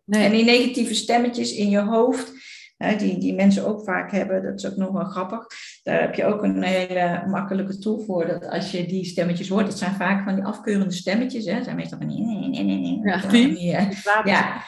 [0.05, 0.25] Nee.
[0.25, 2.31] En die negatieve stemmetjes in je hoofd,
[2.77, 5.47] hè, die, die mensen ook vaak hebben, dat is ook nog wel grappig.
[5.83, 8.27] Daar heb je ook een hele makkelijke tool voor.
[8.27, 11.45] Dat als je die stemmetjes hoort, dat zijn vaak van die afkeurende stemmetjes.
[11.45, 11.55] Hè.
[11.55, 12.21] Dat zijn meestal van die...
[12.21, 13.61] Nee, nee, nee, nee, ja, die?
[14.23, 14.63] ja.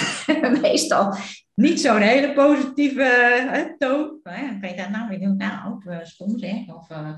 [0.62, 1.16] meestal
[1.54, 3.02] niet zo'n hele positieve
[3.50, 4.20] hè, toon.
[4.22, 5.36] Dan kan je dat nou weer doen?
[5.36, 6.66] Nou, stom zeg.
[6.66, 6.90] Of...
[6.90, 7.14] Uh,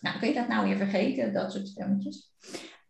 [0.00, 2.32] nou, kun je dat nou weer vergeten, dat soort stemmetjes?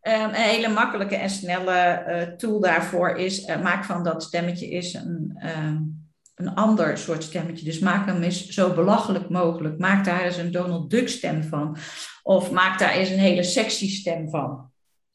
[0.02, 4.68] Um, een hele makkelijke en snelle uh, tool daarvoor is, uh, maak van dat stemmetje
[4.68, 7.64] is een, um, een ander soort stemmetje.
[7.64, 9.78] Dus maak hem eens zo belachelijk mogelijk.
[9.78, 11.76] Maak daar eens een Donald Duck stem van.
[12.22, 14.70] Of maak daar eens een hele sexy stem van.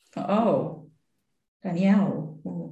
[0.10, 0.84] Van, oh,
[1.60, 2.71] Daniel, hoe,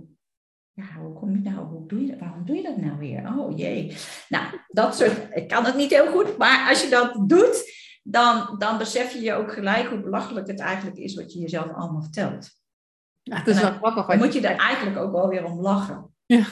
[0.74, 3.38] ja, hoe kom je nou, hoe doe je dat, waarom doe je dat nou weer?
[3.38, 3.98] Oh jee.
[4.30, 8.56] Nou, dat soort, ik kan het niet heel goed, maar als je dat doet, dan,
[8.58, 12.02] dan besef je je ook gelijk hoe belachelijk het eigenlijk is wat je jezelf allemaal
[12.02, 12.50] vertelt.
[13.24, 14.06] Ja, het is wel grappig.
[14.06, 16.16] Dan moet je daar eigenlijk ook wel weer om lachen.
[16.26, 16.46] Ja.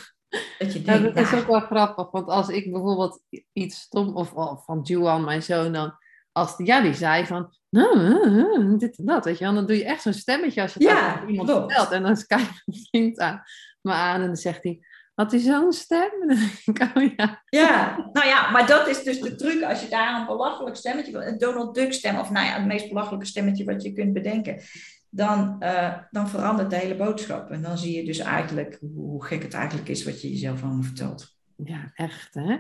[0.58, 3.22] Dat, je denkt, ja, dat is ook wel grappig, want als ik bijvoorbeeld
[3.54, 4.34] iets stom, of
[4.66, 5.98] van Juan, mijn zoon, dan,
[6.32, 9.86] als ja, die zei van, nou, dit en dat, weet je wel, dan doe je
[9.86, 11.92] echt zo'n stemmetje als je het ja, iemand vertelt.
[11.92, 13.44] En dan kijkt vriend aan,
[13.82, 14.80] me aan en dan zegt hij,
[15.20, 16.12] had hij zo'n stem?
[16.96, 17.44] oh, ja.
[17.50, 19.64] ja, nou ja, maar dat is dus de truc.
[19.64, 22.88] Als je daar een belachelijk stemmetje, een Donald Duck stem, of nou ja, het meest
[22.88, 24.62] belachelijke stemmetje wat je kunt bedenken,
[25.10, 27.50] dan, uh, dan verandert de hele boodschap.
[27.50, 30.84] En dan zie je dus eigenlijk hoe gek het eigenlijk is wat je jezelf allemaal
[30.84, 31.38] vertelt.
[31.56, 32.58] Ja, echt hè.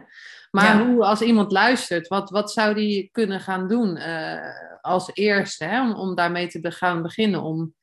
[0.52, 4.38] Maar hoe, als iemand luistert, wat, wat zou die kunnen gaan doen uh,
[4.82, 7.42] als eerste, hè, om, om daarmee te gaan beginnen?
[7.42, 7.74] Om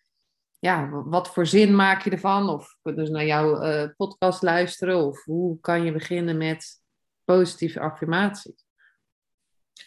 [0.58, 2.48] ja, wat voor zin maak je ervan?
[2.48, 5.06] Of ze naar jouw uh, podcast luisteren?
[5.06, 6.80] Of hoe kan je beginnen met
[7.24, 8.64] positieve affirmaties?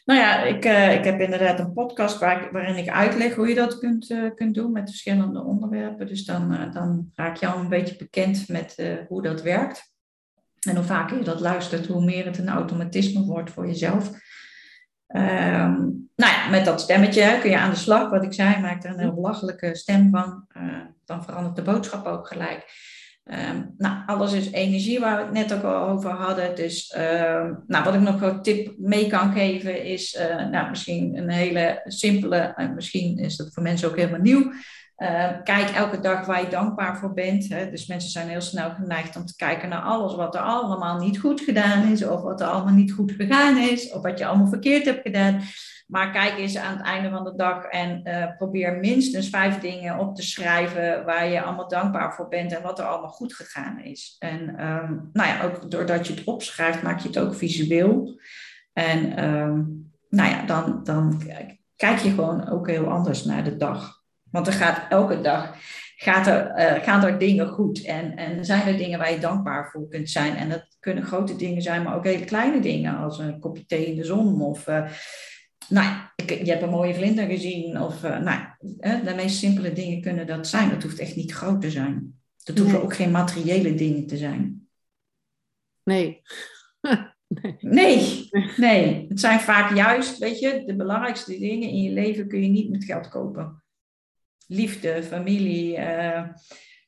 [0.06, 3.56] Nou ja, ik, uh, ik heb inderdaad een podcast waar waarin ik uitleg hoe je
[3.56, 6.08] dat kunt, uh, kunt doen met verschillende onderwerpen.
[6.08, 9.92] Dus dan, dan raak je al een beetje bekend met hoe dat werkt.
[10.68, 14.12] En hoe vaker je dat luistert, hoe meer het een automatisme wordt voor jezelf.
[15.08, 18.10] Um, nou ja, met dat stemmetje kun je aan de slag.
[18.10, 20.46] Wat ik zei, maak er een heel belachelijke stem van.
[20.58, 20.64] Uh,
[21.06, 22.88] dan verandert de boodschap ook gelijk.
[23.24, 26.56] Um, nou, alles is energie, waar we het net ook al over hadden.
[26.56, 31.18] Dus uh, nou, wat ik nog een tip mee kan geven is, uh, nou, misschien
[31.18, 34.52] een hele simpele, en misschien is dat voor mensen ook helemaal nieuw.
[35.00, 37.50] Uh, kijk elke dag waar je dankbaar voor bent.
[37.50, 37.70] Hè.
[37.70, 41.20] Dus mensen zijn heel snel geneigd om te kijken naar alles wat er allemaal niet
[41.20, 44.48] goed gedaan is, of wat er allemaal niet goed gegaan is, of wat je allemaal
[44.48, 45.42] verkeerd hebt gedaan.
[45.88, 50.00] Maar kijk eens aan het einde van de dag en uh, probeer minstens vijf dingen
[50.00, 53.80] op te schrijven waar je allemaal dankbaar voor bent en wat er allemaal goed gegaan
[53.80, 54.16] is.
[54.20, 58.20] En um, nou ja, ook doordat je het opschrijft, maak je het ook visueel.
[58.74, 61.22] En um, nou ja, dan, dan
[61.76, 63.99] kijk je gewoon ook heel anders naar de dag.
[64.32, 65.56] Want er gaat elke dag
[66.02, 67.82] gaat er, uh, gaan er dingen goed.
[67.86, 70.36] En, en zijn er dingen waar je dankbaar voor kunt zijn.
[70.36, 72.98] En dat kunnen grote dingen zijn, maar ook hele kleine dingen.
[72.98, 74.42] Als een kopje thee in de zon.
[74.42, 74.92] Of uh,
[75.70, 75.88] nou
[76.26, 77.82] je hebt een mooie vlinder gezien.
[77.82, 78.40] Of uh, nou,
[79.06, 80.70] de meest simpele dingen kunnen dat zijn.
[80.70, 82.20] Dat hoeft echt niet groot te zijn.
[82.44, 84.68] Dat hoeven ook geen materiële dingen te zijn.
[85.90, 86.22] Nee.
[87.60, 88.28] nee.
[88.32, 89.06] Nee, nee.
[89.10, 92.70] Het zijn vaak juist, weet je, de belangrijkste dingen in je leven kun je niet
[92.70, 93.64] met geld kopen
[94.50, 96.24] liefde, familie, uh,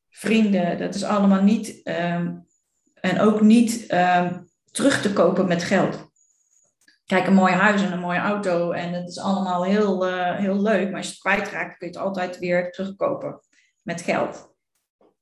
[0.10, 0.78] vrienden.
[0.78, 1.82] Dat is allemaal niet.
[1.84, 2.46] Um,
[2.94, 6.10] en ook niet um, terug te kopen met geld.
[7.06, 8.72] Kijk, een mooi huis en een mooie auto.
[8.72, 10.88] En het is allemaal heel, uh, heel leuk.
[10.88, 13.40] Maar als je het kwijtraakt, kun je het altijd weer terugkopen
[13.82, 14.56] met geld.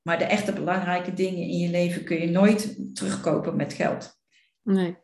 [0.02, 4.19] Maar de echte belangrijke dingen in je leven kun je nooit terugkopen met geld.
[4.62, 4.97] Nee,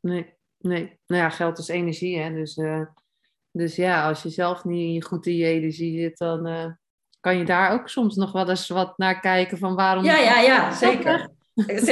[0.00, 1.00] nee, nee.
[1.06, 2.32] Nou ja, geld is energie, hè.
[2.32, 2.86] Dus uh,
[3.52, 6.66] dus ja, als je zelf niet goed in je energie zit, dan uh,
[7.20, 10.04] kan je daar ook soms nog wel eens wat naar kijken van waarom.
[10.04, 11.28] Ja, ja, ja, zeker.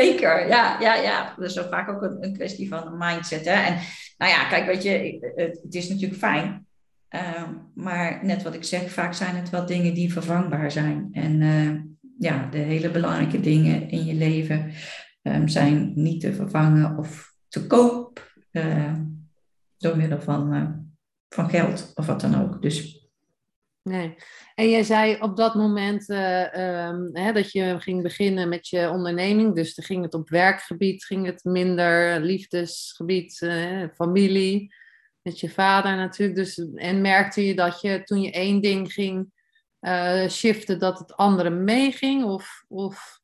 [0.01, 1.35] Zeker, ja, ja, ja.
[1.37, 3.45] Dat is ook vaak ook een, een kwestie van een mindset.
[3.45, 3.53] Hè?
[3.53, 3.79] En
[4.19, 6.67] nou ja, kijk, weet je, het, het is natuurlijk fijn
[7.17, 11.09] Ehm, maar net wat ik zeg, vaak zijn het wel dingen die vervangbaar zijn.
[11.13, 11.81] En eh,
[12.19, 14.73] ja, de hele belangrijke dingen in je leven
[15.23, 18.93] ehm, zijn niet te vervangen of te koop uh,
[19.77, 20.86] door middel van,
[21.29, 22.63] van geld of wat dan ook.
[22.63, 23.07] Dus
[23.87, 24.15] Nee.
[24.55, 26.19] En jij zei op dat moment uh,
[27.13, 29.55] hè, dat je ging beginnen met je onderneming.
[29.55, 34.75] Dus dan ging het op werkgebied, ging het minder, liefdesgebied, uh, familie.
[35.23, 36.39] Met je vader natuurlijk.
[36.39, 39.33] Dus, en merkte je dat je toen je één ding ging
[39.81, 42.25] uh, shiften, dat het andere meeging?
[42.25, 43.21] Of, of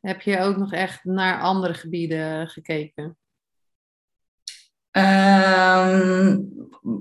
[0.00, 3.16] heb je ook nog echt naar andere gebieden gekeken?
[4.92, 6.50] Um,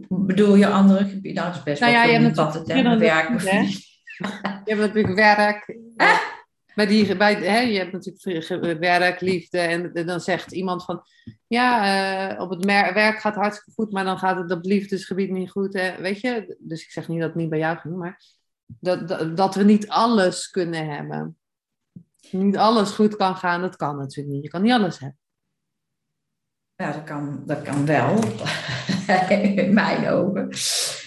[0.09, 1.43] bedoel je andere gebieden?
[1.43, 2.67] Dat is best nou wel ja, je hebt het
[3.43, 3.89] werk.
[4.65, 5.77] Je hebt natuurlijk werk.
[5.95, 6.17] Eh?
[6.75, 9.59] Bij die, bij, hè, je hebt natuurlijk werk, liefde.
[9.59, 11.03] En dan zegt iemand van...
[11.47, 13.91] Ja, uh, op het werk gaat hartstikke goed.
[13.91, 15.73] Maar dan gaat het op liefdesgebied niet goed.
[15.73, 16.55] Hè, weet je?
[16.59, 17.95] Dus ik zeg niet dat het niet bij jou ging.
[17.95, 18.23] Maar
[18.79, 21.37] dat, dat, dat we niet alles kunnen hebben.
[22.31, 23.61] Niet alles goed kan gaan.
[23.61, 24.43] Dat kan natuurlijk niet.
[24.43, 25.19] Je kan niet alles hebben.
[26.81, 28.23] Ja, dat kan, dat kan wel,
[29.55, 30.49] in mijn ogen.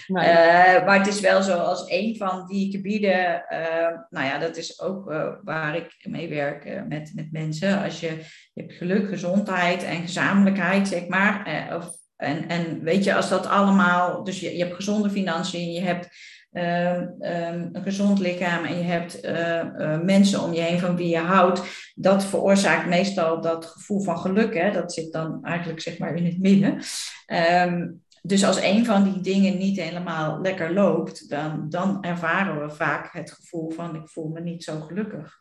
[0.08, 4.56] Uh, maar het is wel zo als een van die gebieden, uh, nou ja, dat
[4.56, 7.82] is ook uh, waar ik mee werk met, met mensen.
[7.82, 8.06] Als je,
[8.52, 11.68] je hebt geluk, gezondheid en gezamenlijkheid, zeg maar.
[11.76, 15.80] of, en, en weet je, als dat allemaal, dus je, je hebt gezonde financiën, je
[15.80, 16.08] hebt
[16.54, 20.96] Ehm, ehm, een gezond lichaam en je hebt eh, eh, mensen om je heen van
[20.96, 21.62] wie je houdt,
[21.94, 24.54] dat veroorzaakt meestal dat gevoel van geluk.
[24.54, 24.70] Hè?
[24.70, 26.78] Dat zit dan eigenlijk zeg maar in het midden.
[27.26, 27.90] Ehm,
[28.22, 33.12] dus als een van die dingen niet helemaal lekker loopt, dan, dan ervaren we vaak
[33.12, 35.36] het gevoel van ik voel me niet zo gelukkig.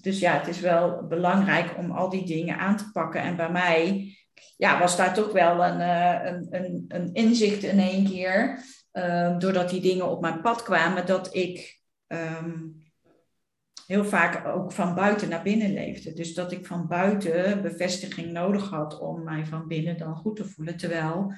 [0.00, 3.20] dus ja, het is wel belangrijk om al die dingen aan te pakken.
[3.20, 4.14] En bij mij
[4.56, 8.58] ja, was daar toch wel een, uh, een, een, een inzicht in één keer.
[8.94, 12.58] Ehm, doordat die dingen op mijn pad kwamen, dat ik ehm,
[13.86, 16.12] heel vaak ook van buiten naar binnen leefde.
[16.12, 20.44] Dus dat ik van buiten bevestiging nodig had om mij van binnen dan goed te
[20.44, 20.76] voelen.
[20.76, 21.34] Terwijl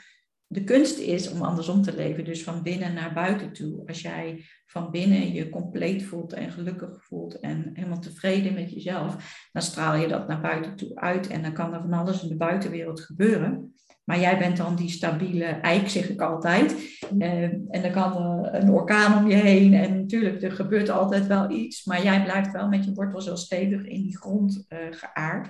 [0.47, 3.87] de kunst is om andersom te leven, dus van binnen naar buiten toe.
[3.87, 9.49] Als jij van binnen je compleet voelt en gelukkig voelt en helemaal tevreden met jezelf,
[9.53, 12.29] dan straal je dat naar buiten toe uit en dan kan er van alles in
[12.29, 13.75] de buitenwereld gebeuren.
[14.07, 16.75] Maar jij bent dan die stabiele eik, zeg ik altijd.
[17.19, 19.75] Uh, en dan kan er een orkaan om je heen.
[19.75, 21.85] En natuurlijk, er gebeurt altijd wel iets.
[21.85, 25.49] Maar jij blijft wel met je wortels stevig in die grond uh, geaard.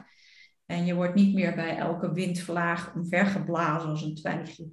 [0.66, 4.68] En je wordt niet meer bij elke windvlaag omvergeblazen als een twijgje.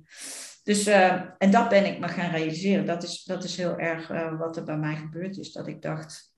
[0.63, 2.85] Dus, uh, en dat ben ik me gaan realiseren.
[2.85, 5.51] Dat is, dat is heel erg wat er bij mij gebeurd is.
[5.51, 6.33] Dat ik dacht,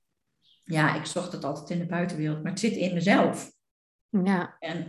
[0.63, 2.43] ja, ik zocht het altijd in de buitenwereld.
[2.43, 3.51] Maar het zit in mezelf.
[4.09, 4.55] Ja.
[4.59, 4.85] En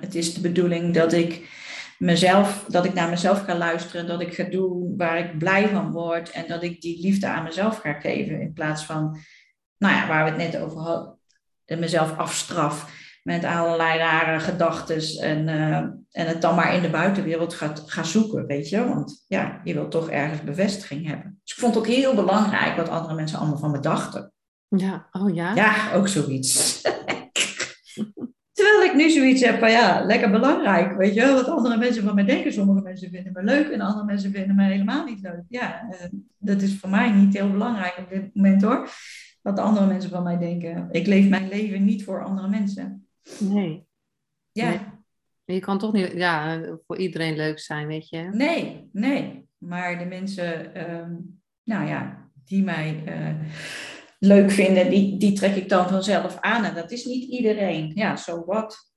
[0.00, 1.66] het is de bedoeling dat ik
[1.98, 5.90] mezelf, dat ik naar mezelf ga luisteren, dat ik ga doen waar ik blij van
[5.90, 9.18] word en dat ik die liefde aan mezelf ga geven in plaats van,
[9.78, 11.18] nou ja, waar we het net over hadden,
[11.64, 15.76] mezelf afstraf met allerlei rare gedachten en, uh,
[16.10, 19.74] en het dan maar in de buitenwereld gaat, gaan zoeken, weet je, want ja, je
[19.74, 21.40] wilt toch ergens bevestiging hebben.
[21.44, 24.32] Dus ik vond het ook heel belangrijk wat andere mensen allemaal van me dachten.
[24.68, 25.54] Ja, oh ja?
[25.54, 26.82] Ja, ook zoiets.
[28.58, 30.96] Terwijl ik nu zoiets heb van ja, lekker belangrijk.
[30.96, 32.52] Weet je, wat andere mensen van mij denken.
[32.52, 35.42] Sommige mensen vinden me leuk en andere mensen vinden me helemaal niet leuk.
[35.48, 36.06] Ja, eh,
[36.38, 38.88] dat is voor mij niet heel belangrijk op dit moment hoor.
[39.42, 40.88] Wat andere mensen van mij denken.
[40.90, 43.08] Ik leef mijn leven niet voor andere mensen.
[43.38, 43.86] Nee.
[44.52, 44.68] Ja.
[44.68, 44.78] Nee.
[45.44, 48.28] Je kan toch niet ja, voor iedereen leuk zijn, weet je?
[48.32, 49.48] Nee, nee.
[49.58, 51.12] Maar de mensen, ehm,
[51.64, 53.02] nou ja, die mij.
[53.06, 53.52] Uh,
[54.18, 56.64] leuk vinden, die, die trek ik dan vanzelf aan.
[56.64, 57.90] En dat is niet iedereen.
[57.94, 58.92] Ja, zo so wat.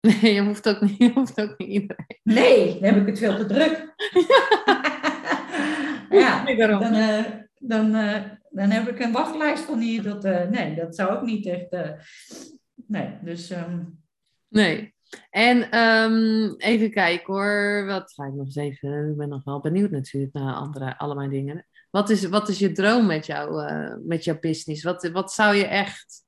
[0.00, 2.20] Nee, je hoeft, ook niet, je hoeft ook niet iedereen.
[2.22, 3.94] Nee, dan heb ik het veel te druk.
[6.20, 6.44] ja,
[6.78, 7.24] dan, uh,
[7.58, 10.02] dan, uh, dan heb ik een wachtlijst van hier.
[10.02, 11.76] Dat, uh, nee, dat zou ook niet echt...
[12.86, 13.50] nee, dus...
[13.50, 14.04] Um...
[14.48, 14.94] Nee.
[15.30, 17.84] En um, even kijken hoor.
[17.86, 19.10] Wat ga ik nog eens even...
[19.10, 21.66] Ik ben nog wel benieuwd natuurlijk naar andere, allemaal dingen.
[21.96, 24.82] Wat is, wat is je droom met, jou, uh, met jouw business?
[24.82, 26.24] Wat, wat zou je echt,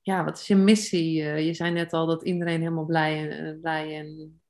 [0.00, 1.22] ja, wat is je missie?
[1.22, 4.40] Uh, je zei net al dat iedereen helemaal blij en, uh, blij en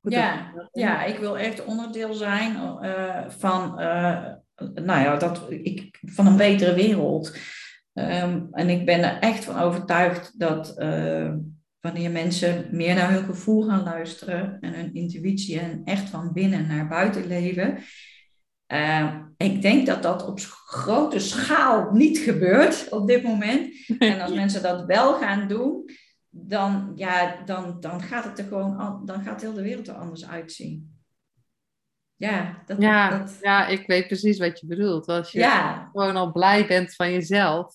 [0.00, 2.54] ja, ja, ik wil echt onderdeel zijn
[3.28, 3.74] van,
[4.74, 7.36] nou ja, dat, ik, van een betere wereld.
[7.92, 10.74] Um, en ik ben er echt van overtuigd dat
[11.80, 16.66] wanneer mensen meer naar hun gevoel gaan luisteren en hun intuïtie en echt van binnen
[16.66, 17.78] naar buiten leven,
[18.72, 23.70] uh, ik denk dat dat op grote schaal niet gebeurt op dit moment.
[23.98, 25.90] En als mensen dat wel gaan doen,
[26.30, 30.28] dan, ja, dan, dan gaat het er gewoon, dan gaat heel de wereld er anders
[30.28, 31.00] uitzien.
[32.16, 35.06] Ja, dat, Ja, dat, ja, ik weet precies wat je bedoelt.
[35.06, 37.74] Als je ja, gewoon al blij bent van jezelf.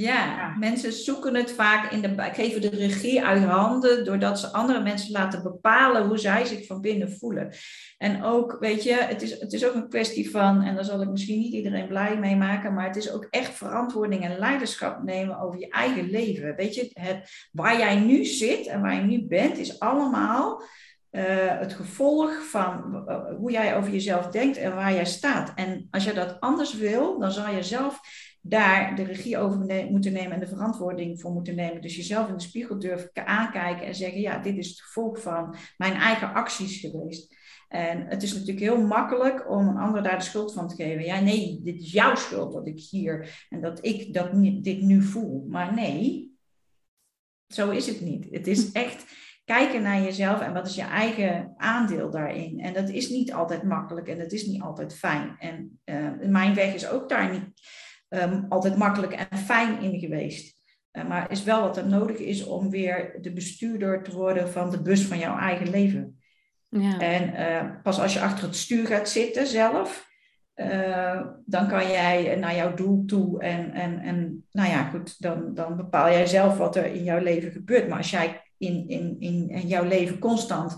[0.00, 0.56] Ja, Ja.
[0.58, 5.12] mensen zoeken het vaak in de, geven de regie uit handen doordat ze andere mensen
[5.12, 7.52] laten bepalen hoe zij zich van binnen voelen.
[7.98, 11.02] En ook, weet je, het is, het is ook een kwestie van, en daar zal
[11.02, 15.02] ik misschien niet iedereen blij mee maken, maar het is ook echt verantwoording en leiderschap
[15.02, 16.56] nemen over je eigen leven.
[16.56, 20.62] Weet je, het, waar jij nu zit en waar je nu bent, is allemaal
[21.10, 25.52] eh, het gevolg van eh, hoe jij over jezelf denkt en waar jij staat.
[25.54, 28.00] En als je dat anders wil, dan zal je zelf
[28.42, 31.82] daar de regie over ne- moeten nemen en de verantwoording voor moeten nemen.
[31.82, 35.54] Dus jezelf in de spiegel durven aankijken en zeggen, ja, dit is het gevolg van
[35.76, 37.38] mijn eigen acties geweest.
[37.68, 41.04] En het is natuurlijk heel makkelijk om een ander daar de schuld van te geven.
[41.04, 44.30] Ja, nee, dit is jouw schuld dat ik hier en dat ik dat,
[44.64, 45.46] dit nu voel.
[45.48, 46.30] Maar nee,
[47.48, 48.26] zo is het niet.
[48.30, 49.04] Het is echt
[49.44, 52.60] kijken naar jezelf en wat is je eigen aandeel daarin.
[52.60, 55.36] En dat is niet altijd makkelijk en dat is niet altijd fijn.
[55.38, 57.44] En eh, mijn weg is ook daar niet
[58.10, 60.58] ehm, altijd makkelijk en fijn in geweest.
[60.90, 64.70] Eh, maar is wel wat er nodig is om weer de bestuurder te worden van
[64.70, 66.20] de bus van jouw eigen leven.
[66.68, 66.98] Ja.
[66.98, 70.08] En eh, pas als je achter het stuur gaat zitten zelf,
[70.54, 73.42] eh, dan kan jij naar jouw doel toe.
[73.42, 77.20] En, en, en nou ja, goed, dan, dan bepaal jij zelf wat er in jouw
[77.20, 77.88] leven gebeurt.
[77.88, 80.76] Maar als jij in, in, in, in jouw leven constant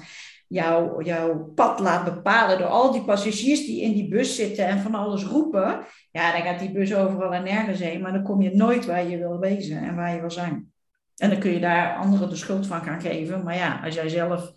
[0.53, 4.79] jouw, jouw pad laat bepalen door al die passagiers die in die bus zitten en
[4.81, 8.01] van alles roepen, ja, dan gaat die bus overal en nergens heen.
[8.01, 10.73] Maar dan kom je nooit waar je wil wezen en waar je wil zijn.
[11.17, 13.45] En dan kun je daar anderen de schuld van gaan geven.
[13.45, 14.53] Maar ja, als jij zelf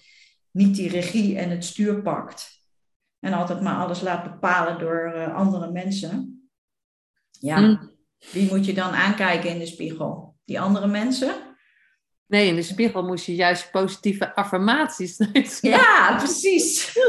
[0.51, 2.63] niet die regie en het stuur pakt.
[3.19, 6.49] En altijd maar alles laat bepalen door uh, andere mensen.
[7.39, 7.91] Ja, Mm.
[8.31, 10.36] wie moet je dan aankijken in de spiegel?
[10.45, 11.34] Die andere mensen?
[12.27, 15.17] Nee, in de spiegel moest je juist positieve affirmaties.
[15.61, 16.99] Ja, precies.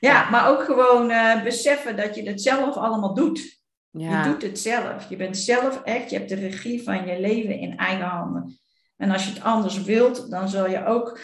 [0.00, 3.62] ja, maar ook gewoon uh, beseffen dat je het zelf allemaal doet.
[3.90, 4.24] Ja.
[4.24, 5.08] Je doet het zelf.
[5.08, 8.58] Je bent zelf echt, je hebt de regie van je leven in eigen handen.
[8.96, 11.18] En als je het anders wilt, dan zal je ook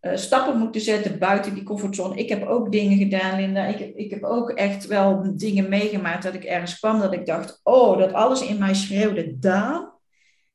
[0.00, 2.16] uh, stappen moeten zetten buiten die comfortzone.
[2.16, 3.64] Ik heb ook dingen gedaan, Linda.
[3.64, 7.26] Ik heb, ik heb ook echt wel dingen meegemaakt dat ik ergens kwam dat ik
[7.26, 9.97] dacht, oh, dat alles in mij schreeuwde, Daan,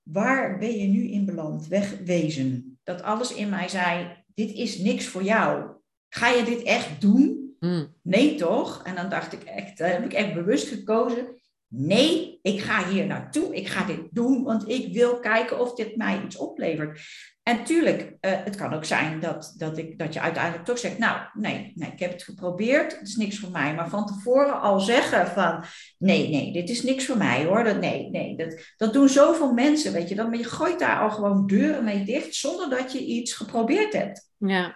[0.03, 1.67] waar ben je nu in beland?
[1.67, 2.79] Wegwezen.
[2.83, 5.71] Dat alles in mij zei, dit is niks voor jou.
[6.09, 7.55] Ga je dit echt doen?
[7.59, 7.95] Mm.
[8.01, 8.83] Nee, toch?
[8.83, 11.27] En dan dacht ik echt, uh, heb ik echt bewust gekozen.
[11.75, 13.55] Nee, ik ga hier naartoe.
[13.55, 17.01] Ik ga dit doen, want ik wil kijken of dit mij iets oplevert.
[17.43, 20.97] En tuurlijk, uh, het kan ook zijn dat, dat, ik, dat je uiteindelijk toch zegt,
[20.97, 23.75] nou, nee, nee, ik heb het geprobeerd, het is niks voor mij.
[23.75, 25.63] Maar van tevoren al zeggen van,
[25.97, 27.63] nee, nee, dit is niks voor mij hoor.
[27.63, 30.15] Dat, nee, nee, dat, dat doen zoveel mensen, weet je.
[30.15, 34.29] Dan, je gooit daar al gewoon deuren mee dicht, zonder dat je iets geprobeerd hebt.
[34.37, 34.75] Ja.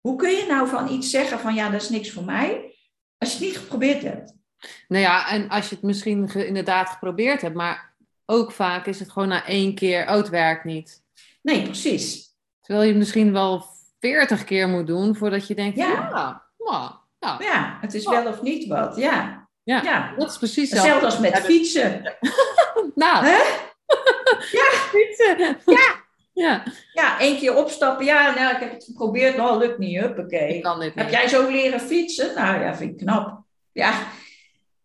[0.00, 2.74] Hoe kun je nou van iets zeggen van, ja, dat is niks voor mij,
[3.18, 4.40] als je het niet geprobeerd hebt?
[4.92, 7.92] Nou ja, en als je het misschien ge inderdaad geprobeerd hebt, maar
[8.26, 11.02] ook vaak is het gewoon na één keer, oh, het werkt niet.
[11.42, 12.30] Nee, precies.
[12.60, 13.64] Terwijl je het misschien wel
[14.00, 15.86] veertig keer moet doen voordat je denkt, Ja.
[15.88, 17.36] ja, ja, ja.
[17.40, 18.96] Ja, het is wel of niet wat.
[18.96, 19.82] Ja, ja.
[19.82, 20.14] ja.
[20.16, 20.76] dat is precies zo.
[20.76, 22.02] Hetzelfde als met fietsen.
[22.94, 23.38] Nou, Hè?
[24.58, 25.56] ja, fietsen.
[25.66, 26.00] Ja.
[26.34, 28.04] Ja, Ja, één keer opstappen.
[28.04, 29.36] Ja, nou, ik heb het geprobeerd.
[29.36, 30.00] Nou, lukt niet.
[30.00, 30.54] Huppakee.
[30.56, 31.14] ik kan dit Heb niet.
[31.14, 32.34] jij zo leren fietsen?
[32.34, 33.42] Nou ja, vind ik knap.
[33.72, 33.92] Ja,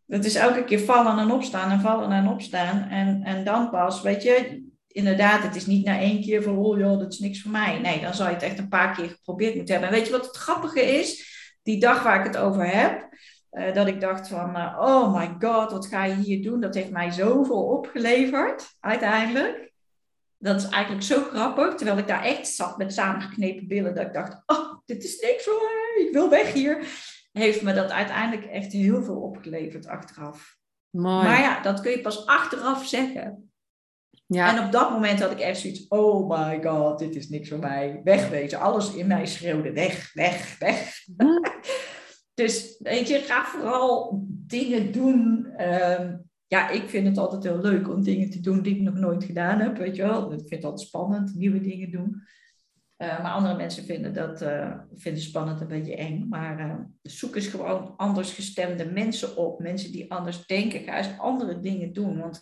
[0.08, 2.88] dat is elke keer vallen en opstaan en vallen en opstaan.
[2.89, 6.78] En, en dan pas, weet je, inderdaad, het is niet na één keer van, oh
[6.78, 7.80] joh, dat is niks voor mij.
[7.80, 9.91] Nee, dan zou je het echt een paar keer geprobeerd moeten hebben.
[9.91, 11.36] En weet je wat het grappige is?
[11.63, 13.10] Die dag waar ik het over heb,
[13.52, 16.60] uh, dat ik dacht van, uh, oh my god, wat ga je hier doen?
[16.60, 19.72] Dat heeft mij zoveel opgeleverd, uiteindelijk.
[20.38, 24.13] Dat is eigenlijk zo grappig, terwijl ik daar echt zat met samengeknepen billen, dat ik
[24.13, 26.88] dacht, oh, dit is niks voor mij, ik wil weg hier.
[27.38, 30.58] Heeft me dat uiteindelijk echt heel veel opgeleverd achteraf.
[30.89, 31.23] Mooi.
[31.23, 33.52] Maar ja, dat kun je pas achteraf zeggen.
[34.26, 34.58] Ja.
[34.58, 37.60] En op dat moment had ik echt zoiets, oh my god, dit is niks voor
[37.60, 38.02] mij.
[38.04, 41.04] Wegwezen, alles in mij schreeuwde, weg, weg, weg.
[41.17, 41.26] Hm.
[42.41, 45.47] dus weet je, ga vooral dingen doen.
[45.58, 48.94] Um, ja, ik vind het altijd heel leuk om dingen te doen die ik nog
[48.94, 50.31] nooit gedaan heb, weet je wel.
[50.31, 52.21] Ik vind het altijd spannend, nieuwe dingen doen.
[52.98, 56.27] Uh, maar andere mensen vinden dat uh, vinden spannend een beetje eng.
[56.29, 59.60] Maar uh, zoek eens gewoon anders gestemde mensen op.
[59.60, 60.79] Mensen die anders denken.
[60.79, 62.19] Ga eens andere dingen doen.
[62.19, 62.41] Want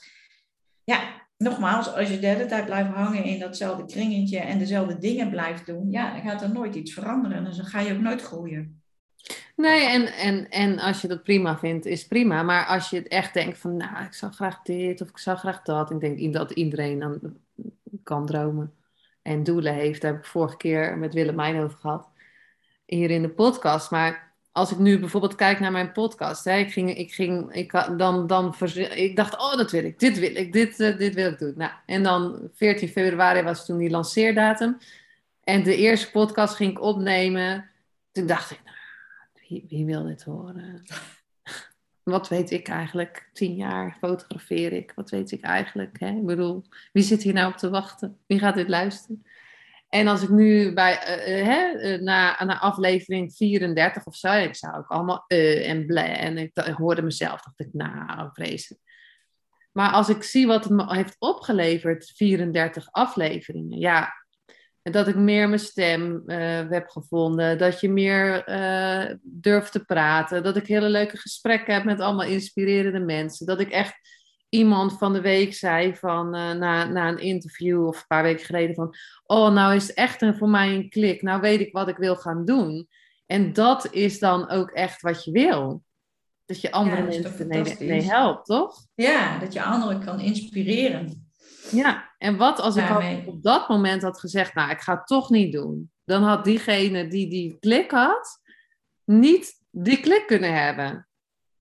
[0.83, 5.29] ja, nogmaals, als je de hele tijd blijft hangen in datzelfde kringetje en dezelfde dingen
[5.29, 7.37] blijft doen, ja, dan gaat er nooit iets veranderen.
[7.37, 8.81] En dan ga je ook nooit groeien.
[9.55, 12.43] Nee, en, en, en als je dat prima vindt, is prima.
[12.43, 15.37] Maar als je het echt denkt van, nou, ik zou graag dit of ik zou
[15.37, 15.91] graag dat.
[15.91, 17.37] Ik denk dat iedereen dan
[18.03, 18.73] kan dromen
[19.25, 20.01] en doelen heeft.
[20.01, 22.09] Daar heb ik vorige keer met Willemijn over gehad.
[22.85, 23.91] Hier in de podcast.
[23.91, 27.71] Maar als ik nu bijvoorbeeld kijk naar mijn podcast, hè, ik, ging, ik, ging, ik,
[27.97, 28.55] dan, dan,
[28.93, 31.53] ik dacht, oh, dat wil ik, dit wil ik, dit, uh, dit wil ik doen.
[31.55, 34.77] Nou, en dan 14 februari was toen die lanceerdatum.
[35.43, 37.69] En de eerste podcast ging ik opnemen.
[38.11, 38.77] Toen dacht ik, nou,
[39.47, 40.83] wie, wie wil dit horen?
[42.05, 43.29] Wat weet ik eigenlijk?
[43.33, 44.91] Tien jaar fotografeer ik.
[44.95, 45.99] Wat weet ik eigenlijk?
[45.99, 46.09] Hè?
[46.09, 48.17] Ik bedoel, wie zit hier nou op te wachten?
[48.27, 49.25] Wie gaat dit luisteren?
[49.89, 54.55] En als ik nu bij, uh, hè, uh, na, na aflevering 34 of zo, ik
[54.55, 56.15] zou ook allemaal uh, en blij.
[56.15, 58.83] En ik, hoorde mezelf, dacht ik, nou, vreselijk.
[59.71, 64.24] Maar als ik zie wat het me heeft opgeleverd, 34 afleveringen, ja,
[64.91, 66.23] dat ik meer mijn stem
[66.69, 68.43] heb gevonden, dat je meer
[69.21, 73.69] durft te praten, dat ik hele leuke gesprekken heb met allemaal inspirerende mensen, dat ik
[73.69, 73.95] echt
[74.55, 78.45] iemand van de week zei van, uh, na, na een interview of een paar weken
[78.45, 81.21] geleden van, oh, nou is het echt een, voor mij een klik.
[81.21, 82.87] Nou weet ik wat ik wil gaan doen.
[83.25, 85.83] En dat is dan ook echt wat je wil.
[86.45, 88.77] Dat je andere ja, mensen mee, mee, helpt, toch?
[88.95, 91.24] Ja, dat je anderen kan inspireren.
[91.71, 92.89] Ja, en wat als ik
[93.25, 95.91] op dat moment had gezegd, nou, ik ga het toch niet doen.
[96.03, 98.41] Dan had diegene die die klik had,
[99.03, 101.07] niet die klik kunnen hebben.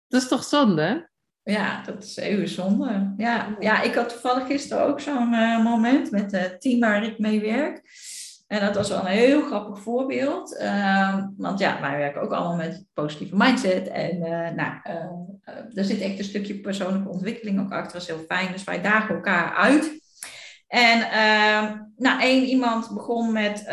[0.09, 1.11] Dat is toch zonde?
[1.43, 3.15] Ja, dat is even zonde.
[3.17, 7.19] Ja, ja ik had toevallig gisteren ook zo'n uh, moment met het team waar ik
[7.19, 7.83] mee werk.
[8.55, 10.59] En dat was wel een heel grappig voorbeeld.
[10.61, 13.89] Uh, want ja, wij werken ook allemaal met positieve mindset.
[13.89, 14.73] En uh, nou,
[15.75, 17.93] er zit echt een stukje persoonlijke ontwikkeling ook achter.
[17.93, 18.53] Dat is heel fijn.
[18.53, 20.03] Dus wij dagen elkaar uit.
[20.67, 23.65] En ehm, nou, één iemand begon met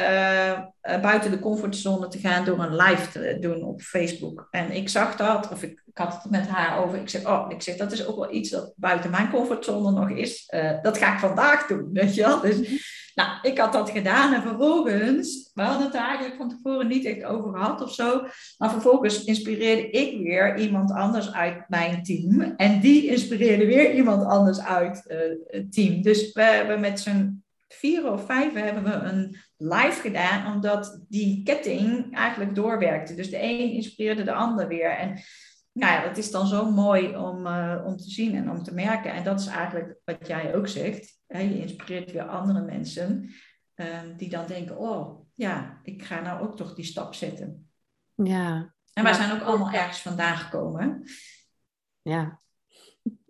[1.02, 4.48] buiten de comfortzone te gaan door een live te doen op Facebook.
[4.52, 7.00] En ik zag dat, of ik ik had het met haar over.
[7.00, 10.10] Ik zeg, oh, ik zeg, dat is ook wel iets dat buiten mijn comfortzone nog
[10.10, 10.54] is.
[10.82, 12.42] Dat ga ik vandaag doen, weet je wel.
[12.42, 12.76] Dus, mhm.
[13.16, 17.24] Nou, ik had dat gedaan en vervolgens, we hadden het eigenlijk van tevoren niet echt
[17.24, 18.22] over gehad of zo.
[18.58, 22.42] Maar vervolgens inspireerde ik weer iemand anders uit mijn team.
[22.58, 26.02] En die inspireerde weer iemand anders uit uh, het team.
[26.02, 31.44] Dus we hebben met z'n vier of vijf hebben we een live gedaan, omdat die
[31.44, 33.16] ketting eigenlijk doorwerkte.
[33.16, 34.90] Dus de een inspireerde de ander weer.
[34.90, 35.20] En
[35.72, 38.74] nou ja, dat is dan zo mooi om, uh, om te zien en om te
[38.74, 39.14] merken.
[39.14, 41.20] En dat is eigenlijk wat jij ook zegt.
[41.28, 41.40] Hè?
[41.40, 43.30] Je inspireert weer andere mensen
[43.76, 47.70] um, die dan denken, oh ja, ik ga nou ook toch die stap zetten.
[48.14, 48.74] Ja.
[48.94, 51.04] En wij zijn ook allemaal ergens vandaan gekomen.
[52.02, 52.41] Ja.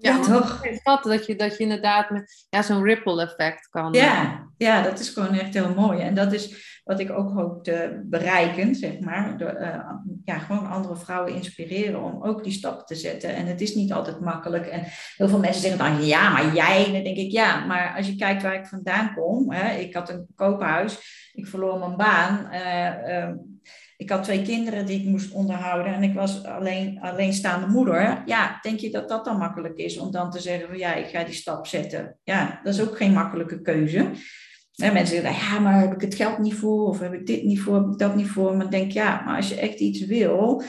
[0.01, 0.61] Ja, ja toch?
[0.83, 3.93] Dat, dat, je, dat je inderdaad met ja, zo'n ripple effect kan.
[3.93, 5.99] Ja, ja, dat is gewoon echt heel mooi.
[5.99, 9.37] En dat is wat ik ook hoop te bereiken, zeg maar.
[9.37, 9.91] Door, uh,
[10.25, 13.35] ja, gewoon andere vrouwen inspireren om ook die stap te zetten.
[13.35, 14.65] En het is niet altijd makkelijk.
[14.65, 14.83] En
[15.17, 16.85] heel veel mensen zeggen dan, ja, maar jij.
[16.85, 19.51] En dan denk ik, ja, maar als je kijkt waar ik vandaan kom.
[19.51, 20.99] Hè, ik had een koophuis,
[21.33, 22.47] ik verloor mijn baan.
[22.53, 23.33] Uh,
[24.01, 28.23] ik had twee kinderen die ik moest onderhouden en ik was alleen, alleenstaande moeder.
[28.25, 31.07] Ja, denk je dat dat dan makkelijk is om dan te zeggen van ja, ik
[31.07, 32.17] ga die stap zetten?
[32.23, 34.11] Ja, dat is ook geen makkelijke keuze.
[34.75, 36.87] En mensen zeggen, ja, maar heb ik het geld niet voor?
[36.87, 37.75] Of heb ik dit niet voor?
[37.75, 38.55] Heb ik dat niet voor?
[38.55, 40.63] Maar ik denk, ja, maar als je echt iets wil...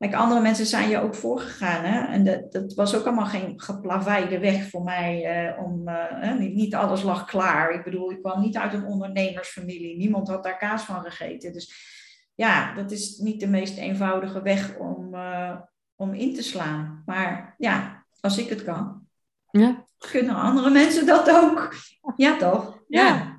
[0.00, 1.84] Like andere mensen zijn je ook voorgegaan.
[1.84, 2.12] Hè?
[2.12, 5.24] En dat, dat was ook allemaal geen geplaveide weg voor mij.
[5.24, 7.74] Eh, om, uh, niet, niet, alles lag klaar.
[7.74, 9.96] Ik bedoel, ik kwam niet uit een ondernemersfamilie.
[9.96, 11.52] Niemand had daar kaas van gegeten.
[11.52, 11.96] Dus
[12.38, 15.60] ja, dat is niet de meest eenvoudige weg om, uh,
[15.96, 17.02] om in te slaan.
[17.06, 19.06] Maar ja, als ik het kan,
[19.50, 19.84] ja.
[20.10, 21.74] kunnen andere mensen dat ook.
[22.16, 22.82] Ja, toch?
[22.88, 23.36] Ja.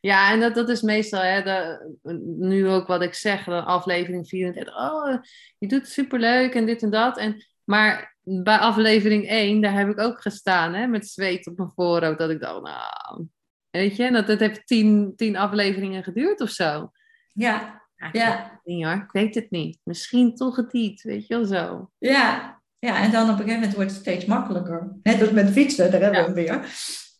[0.00, 1.96] Ja, en dat, dat is meestal, hè, de,
[2.38, 4.76] nu ook wat ik zeg, de aflevering 34.
[4.76, 5.22] Oh,
[5.58, 7.18] je doet het superleuk en dit en dat.
[7.18, 11.72] En, maar bij aflevering 1, daar heb ik ook gestaan, hè, met zweet op mijn
[11.74, 12.18] voorhoofd.
[12.18, 13.26] Dat ik dacht, nou,
[13.70, 16.90] weet je, dat, dat heeft tien, tien afleveringen geduurd of zo.
[17.32, 17.79] Ja,
[18.12, 18.60] ja.
[18.64, 19.78] Niet hoor, ik weet het niet.
[19.82, 21.90] Misschien toch het niet, weet je wel zo.
[21.98, 22.60] Ja.
[22.78, 24.96] ja, en dan op een gegeven moment wordt het steeds makkelijker.
[25.02, 26.68] Net als met fietsen, daar hebben we hem weer.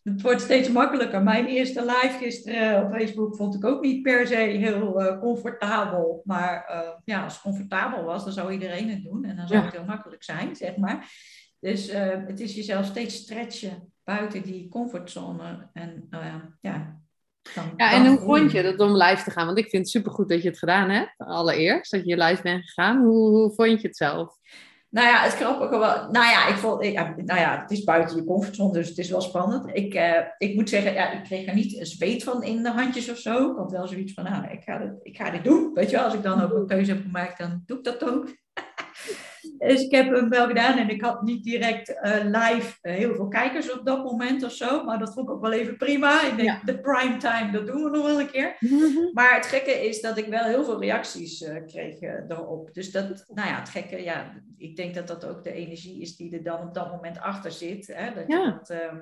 [0.02, 1.22] Het wordt steeds makkelijker.
[1.22, 6.22] Mijn eerste live gisteren op Facebook vond ik ook niet per se heel uh, comfortabel.
[6.24, 9.24] Maar uh, ja, als het comfortabel was, dan zou iedereen het doen.
[9.24, 11.08] En dan zou het heel makkelijk zijn, zeg maar.
[11.58, 15.68] Dus uh, het is jezelf steeds stretchen buiten die comfortzone.
[15.72, 16.06] En
[16.60, 16.99] ja,
[17.76, 19.46] ja, en hoe vond je dat om live te gaan?
[19.46, 22.64] Want ik vind het supergoed dat je het gedaan hebt, allereerst, dat je live bent
[22.64, 23.02] gegaan.
[23.04, 24.38] Hoe, hoe vond je het zelf?
[24.90, 26.10] Nou ja, het grappige wel.
[26.10, 29.10] Nou ja, ik vond, ik, nou ja, het is buiten je comfortzone, dus het is
[29.10, 29.70] wel spannend.
[29.72, 32.70] Ik, uh, ik moet zeggen, ja, ik kreeg er niet een zweet van in de
[32.70, 33.50] handjes of zo.
[33.50, 35.70] Ik had wel zoiets van, nou, ik ga, dit, ik ga dit doen.
[35.74, 38.04] Weet je wel, als ik dan ook een keuze heb gemaakt, dan doe ik dat
[38.04, 38.28] ook.
[39.68, 43.14] Dus ik heb hem wel gedaan en ik had niet direct eh, live eh, heel
[43.14, 44.84] veel kijkers op dat moment of zo.
[44.84, 46.26] Maar dat vond ik ook wel even prima.
[46.26, 48.56] Ik denk, de prime time, dat doen we nog wel een keer.
[48.60, 49.12] Mhm.
[49.12, 52.74] Maar het gekke is dat ik wel heel veel reacties eh, kreeg erop.
[52.74, 56.16] Dus dat, nou ja, het gekke, ja, ik denk dat dat ook de energie is
[56.16, 57.86] die er dan op dat moment achter zit.
[57.92, 58.14] Hè?
[58.14, 58.44] Dat Ja.
[58.44, 58.98] je dat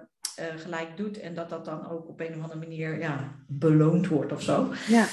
[0.56, 4.32] gelijk doet en dat dat dan ook op een of andere manier ja, beloond wordt
[4.32, 4.72] of zo.
[4.88, 5.06] Ja.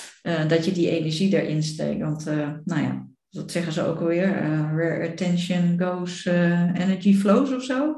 [0.48, 2.02] Dat je die energie erin steekt.
[2.02, 2.26] Want,
[2.66, 3.05] nou ja,
[3.36, 4.38] dat zeggen ze ook alweer.
[4.38, 7.98] eh, where attention goes, eh, energy flows of zo.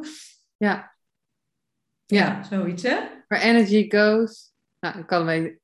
[0.58, 0.96] Ja.
[2.06, 2.44] Ja.
[2.44, 2.98] Zoiets, hè?
[3.28, 4.52] Where energy goes.
[4.80, 5.60] Nou, ik kan hem even.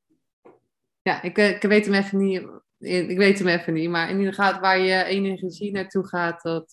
[1.02, 2.42] Ja, ik, eh, ik weet hem even niet.
[2.78, 6.72] Ik weet hem even niet, maar in ieder geval waar je energie naartoe gaat, dat.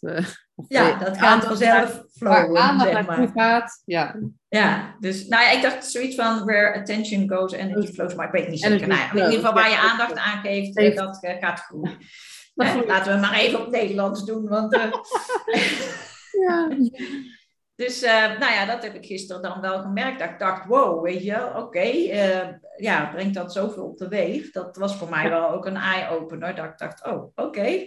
[0.55, 4.19] of Ja, dat gaat aandacht vanzelf Waar flowen, aandacht zeg naartoe gaat, ja.
[4.49, 8.15] Ja, dus nou ja, ik dacht zoiets van where attention goes, energy flows.
[8.15, 8.89] Maar ik weet niet zeker.
[8.89, 11.99] Nou in ieder geval waar je aandacht aan geeft, dat gaat groeien.
[12.55, 12.87] Hè, groeit.
[12.87, 14.73] laten we maar even op Nederlands doen, want...
[14.75, 14.93] eh,
[16.41, 16.69] Ja.
[17.75, 20.19] Dus eh, nou ja, dat heb ik gisteren dan wel gemerkt.
[20.19, 24.51] Dat ik dacht, wow, weet je, oké, eh, ja, brengt dat zoveel op de weeg.
[24.51, 26.55] Dat was voor mij wel ook een eye-opener.
[26.55, 27.87] Dat ik dacht, oh, oké.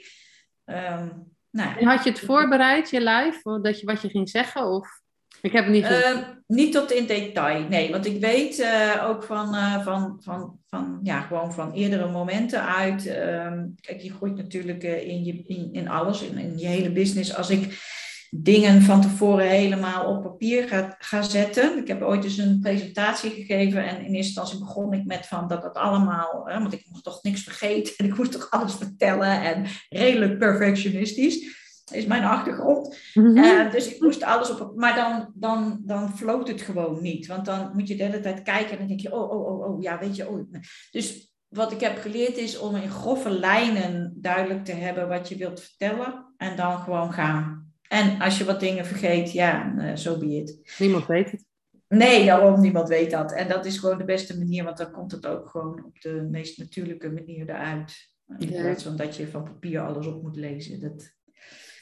[0.66, 1.09] Ehm,
[1.49, 1.78] nou, ja.
[1.78, 4.66] En had je het voorbereid, je live, dat je, wat je ging zeggen?
[4.66, 5.01] Of
[5.44, 5.86] ik heb het niet.
[5.86, 7.91] Ehm, niet tot in detail, nee.
[7.91, 12.66] Want ik weet eh, ook van, eh, van, van, van, ja, gewoon van eerdere momenten
[12.66, 13.06] uit.
[13.06, 17.36] ehm, kijk, je groeit natuurlijk eh, in, je, in, in alles, in, je hele business.
[17.36, 17.91] Als ik
[18.32, 21.78] dingen van tevoren helemaal op papier ga, ga zetten.
[21.78, 25.48] Ik heb ooit eens een presentatie gegeven en in eerste instantie begon ik met van
[25.48, 29.41] dat dat allemaal, want ik mocht toch niks vergeten en ik moest toch alles vertellen
[29.41, 32.98] en redelijk perfectionistisch is mijn achtergrond.
[33.14, 33.38] Mhm.
[33.38, 34.76] Eh, dus ik moest alles op.
[34.76, 37.28] Maar dan, dan, dan floot het gewoon niet.
[37.28, 39.70] Want dan moet je de hele tijd kijken en dan denk je, oh, oh, oh,
[39.70, 40.30] oh, ja, weet je.
[40.30, 40.54] Oh.
[40.92, 45.36] Dus wat ik heb geleerd is om in grove lijnen duidelijk te hebben wat je
[45.36, 46.34] wilt vertellen.
[46.38, 47.72] En dan gewoon gaan.
[47.88, 50.76] En als je wat dingen vergeet, ja, zo so be it.
[50.80, 51.46] Niemand weet het.
[51.88, 53.34] Nee, daarom niemand weet dat.
[53.34, 56.28] En dat is gewoon de beste manier, want dan komt het ook gewoon op de
[56.32, 58.12] meest natuurlijke manier eruit.
[58.38, 60.80] In plaats van dat je van papier alles op moet lezen.
[60.80, 61.14] Dat,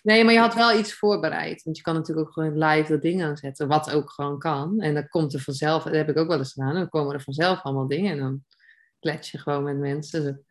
[0.01, 1.63] Nee, maar je had wel iets voorbereid.
[1.63, 4.79] Want je kan natuurlijk ook gewoon live dat ding aanzetten, wat ook gewoon kan.
[4.79, 7.21] En dan komt er vanzelf, dat heb ik ook wel eens gedaan, dan komen er
[7.21, 8.43] vanzelf allemaal dingen en dan
[8.99, 10.45] klets je gewoon met mensen.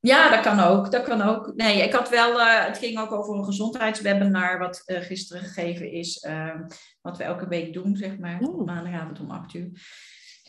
[0.00, 0.90] Ja, dat kan ook.
[0.90, 1.52] Dat kan ook.
[1.54, 5.92] Nee, ik had wel, eh, het ging ook over een gezondheidswebinar wat eh, gisteren gegeven
[5.92, 6.18] is.
[6.18, 6.54] eh,
[7.02, 8.58] wat we elke week doen, zeg maar, Oh.
[8.60, 9.70] op maandagavond om 8 uur.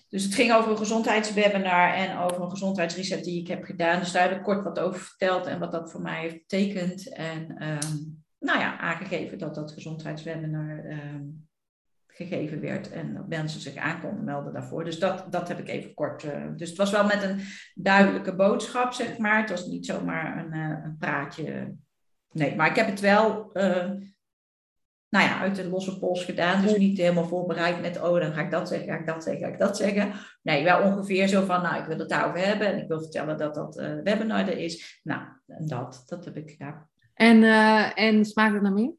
[0.09, 3.99] Dus het ging over een gezondheidswebinar en over een gezondheidsreset die ik heb gedaan.
[3.99, 7.13] Dus daar heb ik kort wat over verteld en wat dat voor mij heeft betekend.
[7.13, 7.95] En ehm,
[8.39, 11.23] nou ja, aangegeven dat dat gezondheidswebinar ehm,
[12.17, 14.83] gegeven werd en dat mensen zich aan konden melden daarvoor.
[14.83, 16.23] Dus dat, dat heb ik even kort.
[16.23, 17.39] eh, dus het was wel met een
[17.75, 19.39] duidelijke boodschap, zeg maar.
[19.39, 21.75] Het was niet zomaar een, eh, een praatje.
[22.31, 23.91] Nee, maar ik heb het wel, eh,
[25.09, 26.61] nou ja, uit de losse pols gedaan.
[26.61, 29.43] Dus niet helemaal voorbereid met, oh, dan ga ik dat zeggen, ga ik dat zeggen,
[29.43, 30.11] ga ik dat zeggen.
[30.41, 33.37] Nee, wel ongeveer zo van, nou, ik wil het daarover hebben en ik wil vertellen
[33.37, 35.01] dat dat eh webinar er is.
[35.03, 36.89] Nou, en dat, dat heb ik gedaan.
[37.17, 38.93] En, eh, en smaakt het naar meer?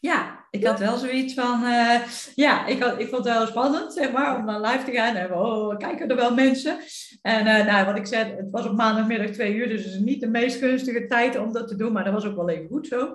[0.00, 2.00] Ja, ik had wel zoiets van, eh,
[2.34, 5.14] ja, ik, had, ik vond het wel spannend, zeg maar, om dan live te gaan.
[5.14, 6.78] En oh, kijken er wel mensen.
[7.22, 9.98] En eh, nou, wat ik zei, het was op maandagmiddag twee uur, dus het is
[9.98, 12.68] niet de meest gunstige tijd om dat te doen, maar dat was ook wel even
[12.68, 13.14] goed zo.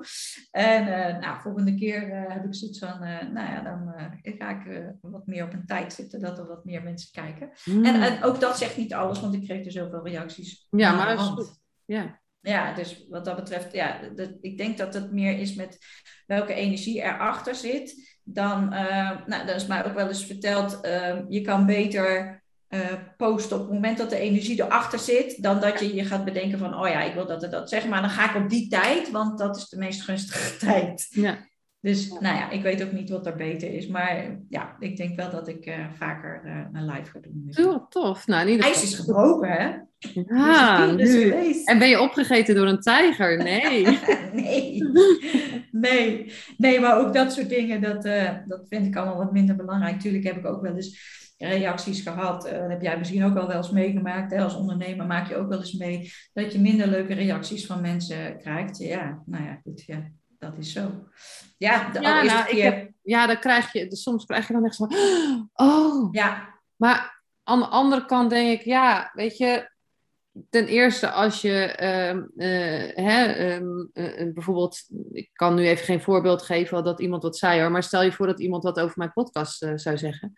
[0.52, 3.00] En eh, nou, volgende keer heb ik zoiets van,
[3.34, 3.94] nou ja, dan
[4.24, 7.50] ga ik wat meer op een tijd zitten, dat er wat meer mensen kijken.
[7.66, 7.86] Mm.
[7.86, 10.68] En, en ook dat zegt niet alles, want ik kreeg er zoveel reacties.
[10.70, 11.60] ja, maar dat is goed.
[11.86, 12.24] Ja.
[12.46, 14.00] Ja, dus wat dat betreft, ja,
[14.42, 15.78] ik denk dat het meer is met
[16.28, 18.18] welke energie erachter zit.
[18.24, 22.94] Dan, eh, nou, dat is mij ook wel eens verteld, eh, je kan beter eh,
[23.18, 26.60] posten op het moment dat de energie erachter zit, dan dat je je gaat bedenken
[26.60, 28.70] van, oh ja, ik wil dat en dat zeggen, maar dan ga ik op die
[28.70, 31.08] tijd, want dat is de meest gunstige tijd.
[31.10, 31.38] Ja.
[31.86, 35.16] Dus nou ja, ik weet ook niet wat er beter is, maar ja, ik denk
[35.16, 37.48] wel dat ik eh, vaker eh, een live ga doen.
[37.50, 38.28] Heel tof.
[38.28, 39.74] Nou, in ieder IJs is gebroken, hè?
[40.36, 41.34] Ja, Dus nu.
[41.66, 43.38] En ben je opgegeten door een tijger?
[43.38, 43.84] Nee.
[44.34, 44.84] nee.
[45.72, 49.56] nee, nee, maar ook dat soort dingen, dat, eh, dat vind ik allemaal wat minder
[49.56, 50.00] belangrijk.
[50.00, 52.46] Tuurlijk heb ik ook wel eens reacties gehad.
[52.46, 54.32] eh, dat heb jij misschien ook wel wel eens meegemaakt.
[54.32, 54.44] Hè?
[54.44, 58.38] Als ondernemer maak je ook wel eens mee dat je minder leuke reacties van mensen
[58.38, 58.78] krijgt.
[58.78, 60.92] Ja, nou ja, goed, ja, dat is zo.
[61.58, 62.64] Ja, de Ja, nou, keer.
[62.64, 66.08] heb, ja, dan krijg je, dus soms krijg je dan echt zo van, oh.
[66.12, 69.74] Ja, Maar aan de andere kant denk ik, ja, weet je,
[70.50, 76.02] ten eerste als je ehm, eh, hè, ehm, eh, bijvoorbeeld, ik kan nu even geen
[76.02, 78.98] voorbeeld geven dat iemand wat zei hoor, maar stel je voor dat iemand wat over
[78.98, 80.34] mijn podcast eh, zou zeggen.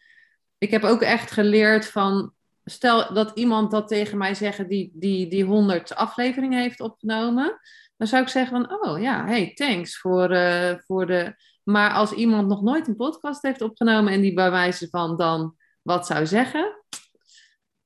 [0.57, 2.33] Ik heb ook echt geleerd van,
[2.63, 7.59] stel dat iemand dat tegen mij zeggen die, die, die 100 afleveringen heeft opgenomen,
[7.97, 11.35] dan zou ik zeggen van, oh ja, hey, thanks voor, uh, voor de...
[11.63, 15.55] Maar als iemand nog nooit een podcast heeft opgenomen en die bij wijze van dan
[15.81, 16.83] wat zou zeggen,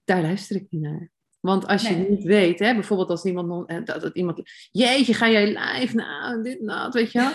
[0.03, 1.11] daar luister ik niet naar.
[1.39, 4.41] Want als je niet weet, hè, bijvoorbeeld als iemand, nog, eh, dat, dat iemand,
[4.71, 7.31] jeetje, ga jij live, nou, dit, nou, weet je wel.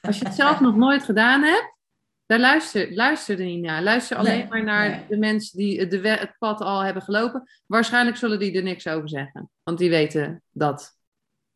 [0.00, 1.78] Als je het zelf nog nooit gedaan hebt,
[2.26, 3.82] daar luister, luister er niet naar.
[3.82, 7.42] Luister alleen maar naar de mensen die de, het pad al hebben gelopen.
[7.66, 9.50] Waarschijnlijk zullen die er niks over zeggen.
[9.62, 10.99] Want die weten dat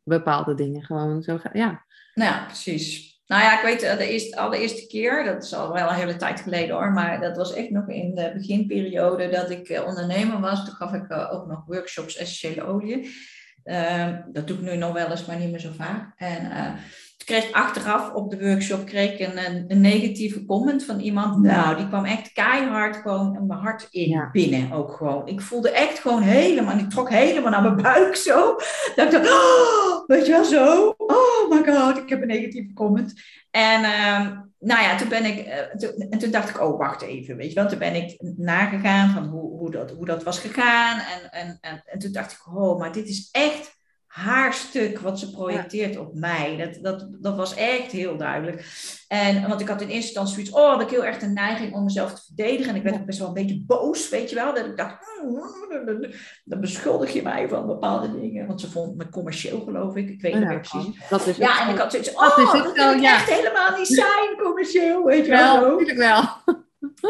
[0.05, 1.53] bepaalde dingen gewoon zo gaan.
[1.55, 1.85] Ja.
[2.15, 3.15] Nou ja, precies.
[3.27, 6.17] Nou ja, ik weet eh, de eerste, allereerste keer, dat is al wel een hele
[6.17, 10.41] tijd geleden hoor, maar dat was echt nog in de beginperiode dat ik eh, ondernemer
[10.41, 10.65] was.
[10.65, 13.11] Toen gaf ik eh, ook nog workshops essentiële olie.
[13.65, 16.13] Ehm, dat doe ik nu nog wel eens, maar niet meer zo vaak.
[16.17, 16.51] En
[17.17, 21.43] kreeg achteraf op de workshop kreeg ik een, een, negatieve comment van iemand.
[21.43, 25.27] Nou, die kwam echt keihard gewoon mijn hart in binnen ook gewoon.
[25.27, 28.57] Ik voelde echt gewoon helemaal, ik trok helemaal naar mijn buik zo.
[28.97, 30.95] Dat ik dacht, oh, weet je wel zo.
[30.97, 33.13] Oh my god, ik heb een negatieve comment.
[33.51, 37.37] En ehm, nou ja, toen ben ik, uh, en toen dacht ik, oh wacht even,
[37.37, 37.69] weet je wel.
[37.69, 40.99] Toen ben ik nagegaan van hoe, hoe, dat, hoe dat was gegaan.
[40.99, 43.74] En, en, en, en toen dacht ik, oh, maar dit is echt
[44.15, 46.57] haar stuk wat ze projecteert op mij.
[46.57, 48.67] Dat, dat, dat was echt heel duidelijk.
[49.09, 51.75] En, want ik had in eerste instantie zoiets, oh, had ik heel erg de neiging
[51.75, 52.71] om mezelf te verdedigen.
[52.71, 54.55] En ik werd ook best wel een beetje boos, weet je wel.
[54.55, 56.11] Dat ik dacht, hmm,
[56.45, 58.47] dan beschuldig je mij van bepaalde dingen.
[58.47, 60.09] Want ze vond me commercieel, geloof ik.
[60.09, 61.09] Ik weet niet meer precies.
[61.09, 63.15] Dat is ja, en ik had zoiets, oh, dat, is ja.
[63.15, 65.61] echt helemaal niet zijn, commercieel, weet je wel.
[65.61, 66.57] Wel, natuurlijk wel.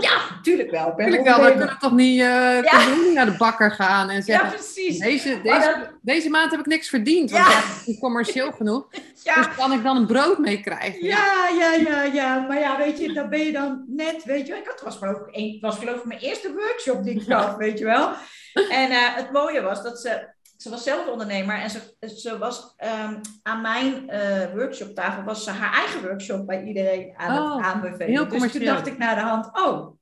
[0.01, 0.95] Ja, tuurlijk wel.
[0.97, 2.95] Tuurlijk wel, we kunnen toch niet uh, ja.
[3.15, 4.47] naar de bakker gaan en zeggen...
[4.47, 4.99] Ja, precies.
[4.99, 7.59] Deze, deze, deze maand heb ik niks verdiend, want ja.
[7.59, 8.87] is niet commercieel genoeg.
[9.23, 9.35] Ja.
[9.35, 11.07] Dus kan ik dan een brood mee krijgen?
[11.07, 12.47] Ja, ja, ja, ja.
[12.49, 14.61] Maar ja, weet je, dan ben je dan net, weet je wel...
[14.61, 17.79] Ik had, was, geloof ik, was geloof ik mijn eerste workshop die ik gaf, weet
[17.79, 18.11] je wel.
[18.55, 21.81] En uh, het mooie was dat ze ze was zelf ondernemer en ze,
[22.17, 27.39] ze was um, aan mijn uh, workshoptafel, was ze haar eigen workshop bij iedereen aan
[27.39, 28.29] oh, het aanbevelen.
[28.29, 29.95] dus toen dacht ik naar de hand, oh,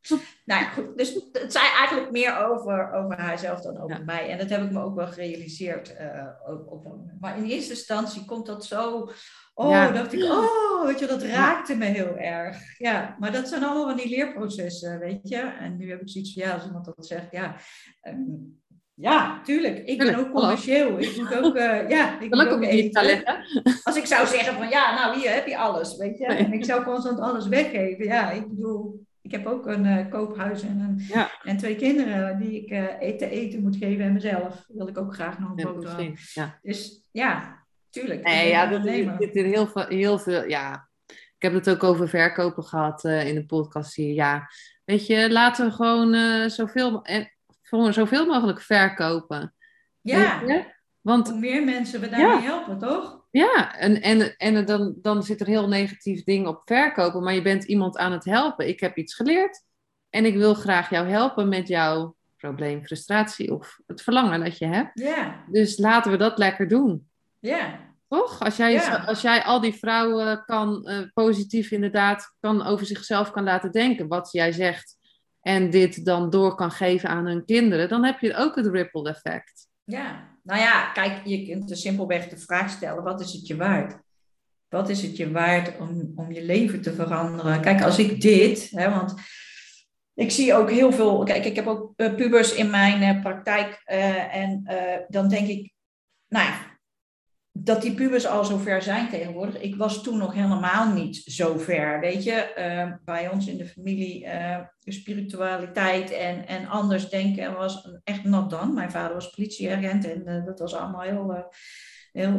[0.44, 0.98] nou ja, goed.
[0.98, 4.28] Dus het zei eigenlijk meer over, over haarzelf dan over mij.
[4.28, 5.94] En dat heb ik me ook wel gerealiseerd.
[6.00, 6.26] Uh,
[6.66, 6.86] op,
[7.20, 9.10] maar in eerste instantie komt dat zo,
[9.54, 12.78] oh, dacht ik, oh, weet je, dat raakte me heel erg.
[12.78, 15.40] Ja, maar dat zijn allemaal van die leerprocessen, weet je.
[15.40, 17.56] En nu heb ik zoiets van, ja, als iemand dat zegt, ja...
[18.02, 18.61] Um,
[19.02, 19.78] ja, tuurlijk.
[19.78, 20.98] Ik ben ook commercieel.
[20.98, 23.24] Ik moet ook, uh, ja, ik moet ook eten.
[23.82, 26.26] Als ik zou zeggen van, ja, nou hier heb je alles, weet je.
[26.26, 28.04] En ik zou constant alles weggeven.
[28.04, 32.62] Ja, ik bedoel, ik heb ook een uh, koophuis en, een, en twee kinderen die
[32.62, 34.64] ik uh, eten, eten moet geven en mezelf.
[34.68, 36.14] wil ik ook graag nog een boterham.
[36.34, 36.58] Ja.
[36.62, 38.24] Dus ja, tuurlijk.
[38.24, 38.82] Nee, ja, dat
[39.18, 40.88] zit er heel veel, heel veel, ja.
[41.06, 44.14] Ik heb het ook over verkopen gehad in de podcast hier.
[44.14, 44.48] Ja,
[44.84, 46.14] weet je, laten we gewoon
[46.50, 47.02] zoveel
[47.72, 49.54] gewoon zoveel mogelijk verkopen.
[50.00, 50.42] Ja,
[51.00, 53.24] want hoe meer mensen we daarmee helpen, toch?
[53.30, 57.42] Ja, en, en, en dan, dan zit er heel negatief ding op verkopen, maar je
[57.42, 58.68] bent iemand aan het helpen.
[58.68, 59.64] Ik heb iets geleerd
[60.10, 64.66] en ik wil graag jou helpen met jouw probleem, frustratie of het verlangen dat je
[64.66, 64.90] hebt.
[65.00, 65.44] Ja.
[65.46, 67.08] Dus laten we dat lekker doen.
[67.38, 67.80] Ja.
[68.08, 68.40] Toch?
[68.40, 73.44] Als jij, als jij al die vrouwen kan uh, positief inderdaad kan over zichzelf kan
[73.44, 74.96] laten denken, wat jij zegt,
[75.42, 79.08] en dit dan door kan geven aan hun kinderen, dan heb je ook het ripple
[79.08, 79.68] effect.
[79.84, 83.56] Ja, nou ja, kijk, je kunt er simpelweg de vraag stellen: wat is het je
[83.56, 83.98] waard?
[84.68, 87.60] Wat is het je waard om, om je leven te veranderen?
[87.60, 89.14] Kijk, als ik dit, hè, want
[90.14, 91.22] ik zie ook heel veel.
[91.24, 93.82] Kijk, ik heb ook uh, pubers in mijn uh, praktijk.
[93.86, 94.64] Uh, en
[95.08, 95.72] dan denk ik,
[96.28, 96.71] nou ja,
[97.64, 99.60] dat die pubers al zover zijn tegenwoordig.
[99.60, 102.52] Ik was toen nog helemaal niet zo ver, weet je.
[102.58, 108.50] Uh, bij ons in de familie uh, spiritualiteit en, en anders denken was echt not
[108.50, 108.74] dan.
[108.74, 111.46] Mijn vader was politieagent en uh, dat was allemaal heel,
[112.12, 112.38] heel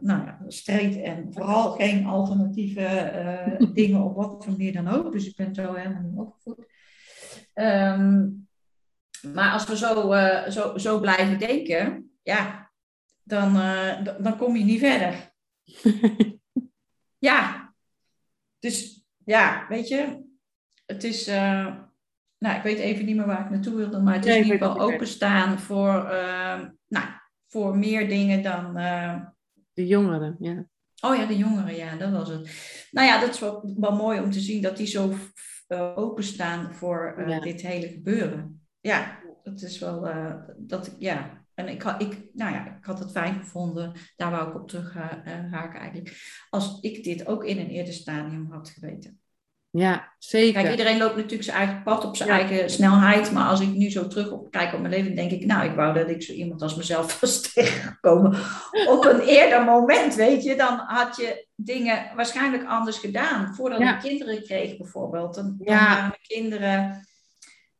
[0.00, 3.12] nou ja, strijd en vooral geen alternatieve
[3.74, 5.12] dingen op wat voor manier dan ook.
[5.12, 6.66] Dus ik ben zo helemaal niet opgevoed.
[7.54, 8.48] Um,
[9.32, 10.14] maar als we zo,
[10.50, 12.59] zo, zo blijven denken, ja,
[13.30, 15.32] dan, uh, dan kom je niet verder.
[17.28, 17.72] ja.
[18.58, 20.22] Dus ja, weet je,
[20.86, 21.28] het is.
[21.28, 21.76] Uh,
[22.38, 24.58] nou, ik weet even niet meer waar ik naartoe wilde, maar het is in ieder
[24.58, 27.06] geval openstaan voor, uh, nou,
[27.48, 28.74] voor meer dingen dan.
[29.72, 30.66] de jongeren, ja.
[31.00, 32.50] Oh ja, de jongeren, ja, dat was het.
[32.90, 35.14] Nou ja, dat is wel, wel mooi om te zien dat die zo
[35.94, 38.66] openstaan voor dit hele gebeuren.
[38.80, 40.08] Ja, dat is wel,
[40.56, 44.48] dat, ja, en ik, had, ik, nou ja, ik had het fijn gevonden, daar wou
[44.48, 45.02] ik op terug uh,
[45.50, 46.16] haken eigenlijk,
[46.50, 49.20] als ik dit ook in een eerder stadium had geweten.
[49.72, 50.60] Ja, zeker.
[50.60, 53.32] Kijk, iedereen loopt natuurlijk zijn eigen pad op zijn eigen snelheid.
[53.32, 55.74] Maar als ik nu zo terug op, kijk op mijn leven, denk ik, nou, ik
[55.74, 58.38] wou dat ik zo iemand als mezelf was tegengekomen.
[58.86, 60.56] op een eerder moment, weet je.
[60.56, 63.54] Dan had je dingen waarschijnlijk anders gedaan.
[63.54, 65.34] Voordat ik kinderen kreeg, bijvoorbeeld.
[65.34, 65.86] Dan, dan ja.
[65.86, 67.08] waren mijn kinderen.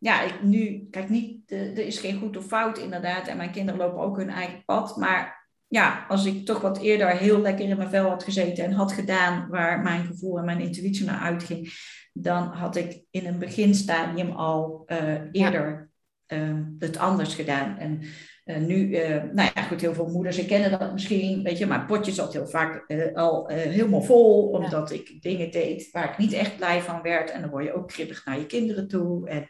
[0.02, 3.28] Ja, ik, nu, kijk, niet, er is geen goed of fout inderdaad.
[3.28, 4.96] En mijn kinderen lopen ook hun eigen pad.
[4.96, 8.72] Maar ja, als ik toch wat eerder heel lekker in mijn vel had gezeten en
[8.72, 11.72] had gedaan waar mijn gevoel en mijn intuïtie naar uitging,
[12.12, 15.90] dan had ik in een beginstadium al uh, eerder
[16.32, 17.78] uh, het anders gedaan.
[17.78, 18.00] En
[18.44, 18.88] uh, nu,
[19.32, 22.32] nou ja, goed, heel veel moeders ik kennen dat misschien, weet je, maar potje zat
[22.32, 22.84] heel vaak
[23.14, 27.30] al helemaal vol, omdat ik dingen deed waar ik niet echt blij van werd.
[27.30, 29.28] En dan word je ook kribbig naar je kinderen toe.
[29.28, 29.46] En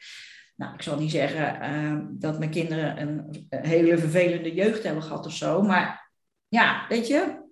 [0.61, 5.32] nou, ik zal niet zeggen dat mijn kinderen een hele vervelende jeugd hebben gehad of
[5.32, 6.12] zo, maar
[6.48, 7.42] ja, weet je,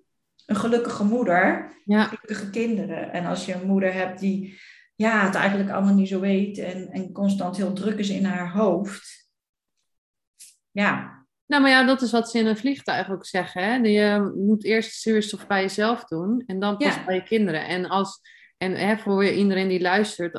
[0.47, 2.05] een gelukkige moeder, ja.
[2.05, 3.13] gelukkige kinderen.
[3.13, 4.61] En als je een moeder hebt die
[4.95, 8.53] ja, het eigenlijk allemaal niet zo weet en, en constant heel druk is in haar
[8.53, 9.31] hoofd.
[10.71, 11.27] Ja.
[11.47, 13.63] Nou, maar ja, dat is wat ze in een vliegtuig ook zeggen.
[13.63, 13.75] Hè?
[13.75, 17.67] Je moet eerst zuurstof bij jezelf doen en dan pas bij je kinderen.
[17.67, 18.21] En, als,
[18.57, 20.33] en hè, voor iedereen die luistert,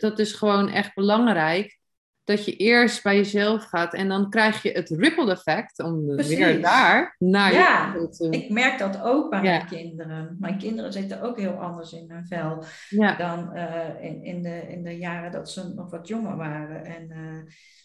[0.00, 1.80] dat is gewoon echt belangrijk
[2.24, 6.62] dat je eerst bij jezelf gaat en dan krijg je het ripple effect om weer
[6.62, 10.36] daar naar ja, je ik merk dat ook bij mijn kinderen.
[10.40, 12.64] Mijn kinderen zitten ook heel anders in hun vel
[13.18, 16.84] dan uh, in, in, de, in de jaren dat ze nog wat jonger waren.
[16.84, 17.16] En uh,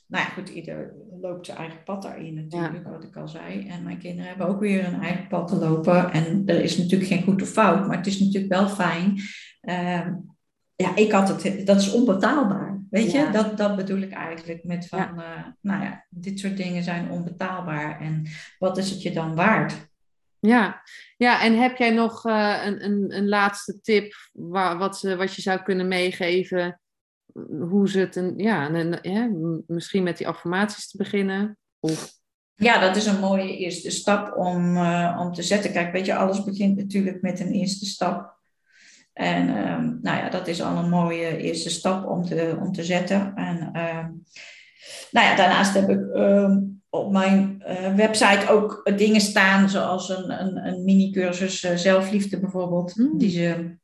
[0.07, 3.67] nou ja, goed, ieder loopt zijn eigen pad daarin natuurlijk, wat ik al zei.
[3.67, 6.11] En mijn kinderen hebben ook weer een eigen pad te lopen.
[6.11, 9.19] En er is natuurlijk geen goed of fout, maar het is natuurlijk wel fijn.
[9.61, 10.07] Uh,
[10.75, 12.76] ja, ik had het, dat is onbetaalbaar.
[12.89, 16.83] Weet je, dat, dat bedoel ik eigenlijk met van, eh, nou ja, dit soort dingen
[16.83, 18.27] zijn onbetaalbaar en
[18.59, 19.73] wat is het je dan waard?
[20.39, 20.81] Ja,
[21.17, 25.33] ja en heb jij nog uh, een, een, een laatste tip waar, wat, ze, wat
[25.33, 26.81] je zou kunnen meegeven?
[27.69, 29.29] Hoe ze het, een, ja, een, ja,
[29.67, 31.57] misschien met die affirmaties te beginnen?
[31.79, 32.15] Of...
[32.55, 35.71] Ja, dat is een mooie eerste stap om, uh, om te zetten.
[35.71, 38.36] Kijk, weet je, alles begint natuurlijk met een eerste stap.
[39.18, 42.84] En ehm, nou ja, dat is al een mooie eerste stap om te, om te
[42.84, 43.36] zetten.
[43.36, 44.09] En ehm,
[45.11, 46.59] nou ja, daarnaast heb ik ehm,
[46.89, 52.95] op mijn uh, website ook dingen staan, zoals een, een, een mini-cursus uh, zelfliefde bijvoorbeeld,
[52.95, 53.18] mm.
[53.18, 53.76] die ze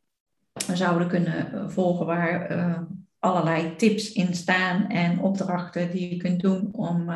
[0.73, 2.87] zouden kunnen eh, volgen, waar
[3.19, 7.09] allerlei tips in staan en opdrachten die je kunt doen om,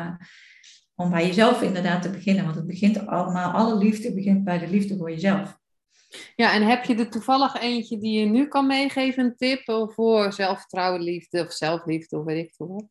[0.94, 2.44] om bij jezelf inderdaad te beginnen.
[2.44, 5.57] Want het begint allemaal, alle liefde begint bij de liefde voor jezelf.
[6.36, 10.32] Ja, en heb je er toevallig eentje die je nu kan meegeven, een tip voor
[10.32, 12.86] zelfvertrouwen, liefde of zelfliefde of weet ik veel wat?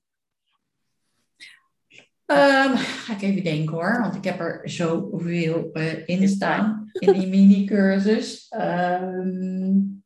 [2.26, 7.13] Um, ga ik even denken hoor, want ik heb er zoveel uh, in staan in
[7.13, 8.53] die mini-cursus.
[8.55, 10.03] Um,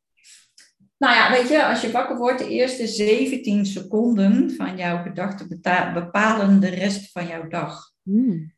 [0.98, 5.48] nou ja, weet je, als je wakker wordt, de eerste 17 seconden van jouw gedachten
[5.94, 7.92] bepalen de rest van jouw dag.
[8.04, 8.54] Hmm.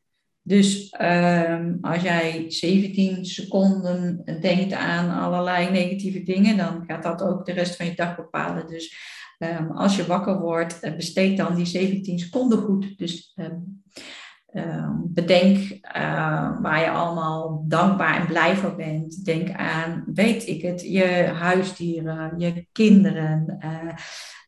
[0.46, 7.46] Dus um, als jij 17 seconden denkt aan allerlei negatieve dingen, dan gaat dat ook
[7.46, 8.68] de rest van je dag bepalen.
[8.68, 8.96] Dus
[9.40, 12.98] um, als je wakker wordt, eh, besteed dan die 17 seconden goed.
[12.98, 13.84] Dus um,
[15.04, 19.26] bedenk uh, waar je allemaal dankbaar en blij voor bent.
[19.26, 23.58] Denk aan, weet ik het, je huisdieren, je kinderen,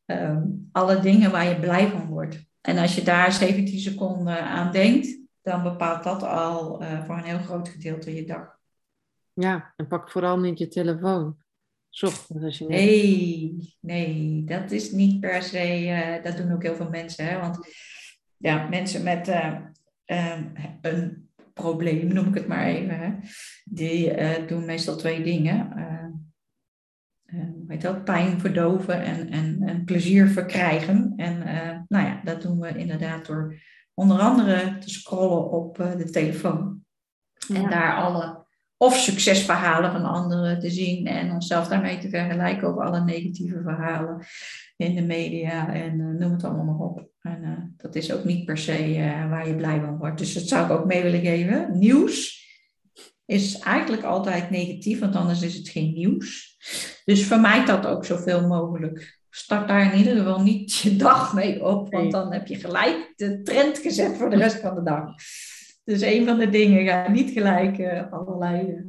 [0.07, 0.37] uh,
[0.71, 2.45] alle dingen waar je blij van wordt.
[2.61, 7.23] En als je daar 17 seconden aan denkt, dan bepaalt dat al uh, voor een
[7.23, 8.59] heel groot gedeelte je dag.
[9.33, 11.37] Ja, en pak vooral niet je telefoon.
[12.01, 16.75] Ochtends als je Nee, nee, dat is niet per se, uh, dat doen ook heel
[16.75, 17.25] veel mensen.
[17.25, 17.39] Hè?
[17.39, 17.59] Want
[18.37, 19.55] ja, mensen met uh,
[20.05, 23.11] um, een probleem, noem ik het maar even, hè?
[23.65, 24.13] die
[24.45, 25.73] doen meestal twee dingen.
[27.67, 31.13] weet dat, pijn verdoven en, en, en plezier verkrijgen.
[31.15, 31.37] En
[31.87, 33.55] nou ja, dat doen we inderdaad door
[33.95, 36.83] onder andere te scrollen op eh, de telefoon.
[37.53, 38.45] En daar alle
[38.77, 44.25] of succesverhalen van anderen te zien en onszelf daarmee te vergelijken over alle negatieve verhalen
[44.77, 47.09] in de media en uh, noem het allemaal maar op.
[47.21, 50.17] En uh, dat is ook niet per se uh, waar je blij van wordt.
[50.17, 51.79] Dus dat zou ik ook mee willen geven.
[51.79, 52.43] Nieuws
[53.25, 56.57] is eigenlijk altijd negatief, want anders is het geen nieuws.
[57.05, 61.63] Dus vermijd dat ook zoveel mogelijk start daar in ieder geval niet je dag mee
[61.65, 65.15] op, want dan heb je gelijk de trend gezet voor de rest van de dag.
[65.83, 68.81] Dus een van de dingen, ga niet gelijk uh, allerlei uh,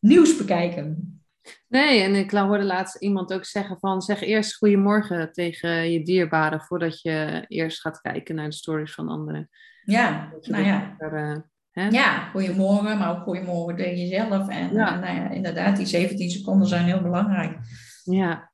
[0.00, 1.12] nieuws bekijken.
[1.68, 6.60] Nee, en ik hoorde laatst iemand ook zeggen van zeg eerst goedemorgen tegen je dierbaren
[6.60, 9.48] voordat je eerst gaat kijken naar de stories van anderen.
[9.84, 10.94] Ja, nou ja.
[10.98, 14.48] Er, uh, ja, goedemorgen, maar ook goedemorgen tegen jezelf.
[14.48, 14.98] En ja.
[14.98, 17.58] nou ja, inderdaad, die 17 seconden zijn heel belangrijk.
[18.04, 18.50] Ja,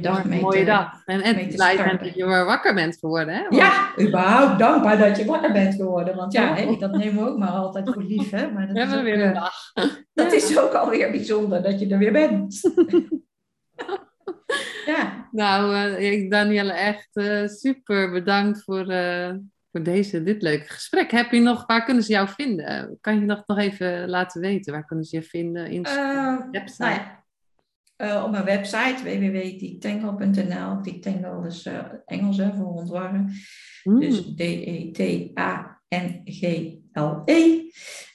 [0.00, 1.02] dag mooie te, dag.
[1.04, 3.34] En, en blij zijn dat je weer wakker bent geworden.
[3.34, 3.42] Hè?
[3.42, 6.16] Want- Ja, überhaupt dankbaar dat je wakker bent geworden.
[6.16, 8.30] Want ja, hè, dat nemen we ook maar altijd voor lief.
[8.30, 8.50] Hè?
[8.50, 9.54] Maar dat, We hebben ook, weer een eh, dag.
[10.12, 12.60] dat is ook alweer bijzonder dat je er weer bent.
[14.86, 18.84] ja, Nou, ik- Danielle, echt eh, super bedankt voor,
[19.72, 21.10] voor deze, dit leuke gesprek.
[21.10, 22.98] Heb je nog, waar kunnen ze jou vinden?
[23.00, 24.72] Kan je nog, nog even laten weten?
[24.72, 25.66] Waar kunnen ze je vinden?
[25.66, 26.82] In eh, website?
[26.82, 27.19] nou ja.
[28.00, 30.82] Eh, op mijn website www.dietangle.nl.
[30.82, 33.32] Dietangle is eh, Engels hè, voor ontwarren.
[33.82, 34.00] Hmm.
[34.00, 35.30] Dus D-E-T-A-N-G-L-E.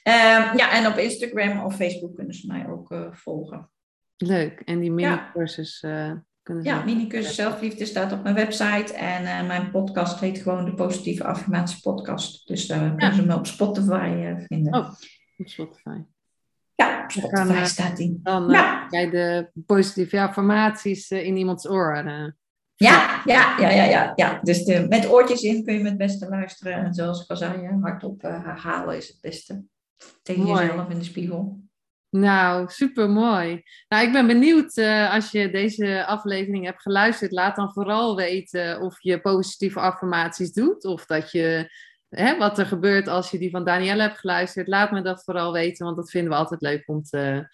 [0.02, 3.70] Ehm, ja, en op Instagram of Facebook kunnen ze mij ook eh, volgen.
[4.16, 4.60] Leuk.
[4.60, 6.12] En die mini-cursus eh,
[6.42, 6.68] kunnen ze...
[6.68, 8.94] Ja, minicursus zelfliefde staat op mijn website.
[8.94, 12.46] En mijn podcast heet gewoon de Positieve Affirmatie Podcast.
[12.46, 14.74] Dus daar kunnen ze me op Spotify vinden.
[14.74, 14.88] Oh.
[15.36, 15.98] op Spotify.
[16.76, 18.20] Ja, Spotify eh, staat die.
[18.22, 18.82] Dan Ja.
[18.84, 21.94] eh, jij de positieve affirmaties eh, in iemands oor.
[21.94, 22.26] eh.
[22.78, 24.40] Ja, ja, ja, ja, ja, ja.
[24.42, 26.72] Dus de, met oortjes in kun je het beste luisteren.
[26.74, 29.62] En zoals ik al zei, hardop eh, herhalen is het beste.
[30.22, 30.66] Tegen Mooi.
[30.66, 31.60] jezelf in de spiegel.
[32.10, 33.62] Nou, super mooi.
[33.88, 34.78] Nou, ik ben benieuwd
[35.10, 37.32] als je deze aflevering hebt geluisterd.
[37.32, 40.84] Laat dan vooral weten of je positieve affirmaties doet.
[40.84, 41.70] Of dat je,
[42.08, 44.68] hè, wat er gebeurt als je die van Danielle hebt geluisterd.
[44.68, 47.48] Laat me dat vooral weten, want dat vinden we altijd leuk om te,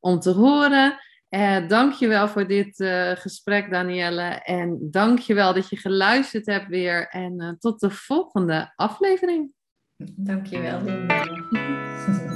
[0.00, 0.98] om te horen.
[1.28, 4.22] Eh, dank je wel voor dit eh, gesprek, Danielle.
[4.22, 7.08] En dank je wel dat je geluisterd hebt weer.
[7.08, 9.52] En eh, tot de volgende aflevering.
[9.96, 10.80] Dankjewel,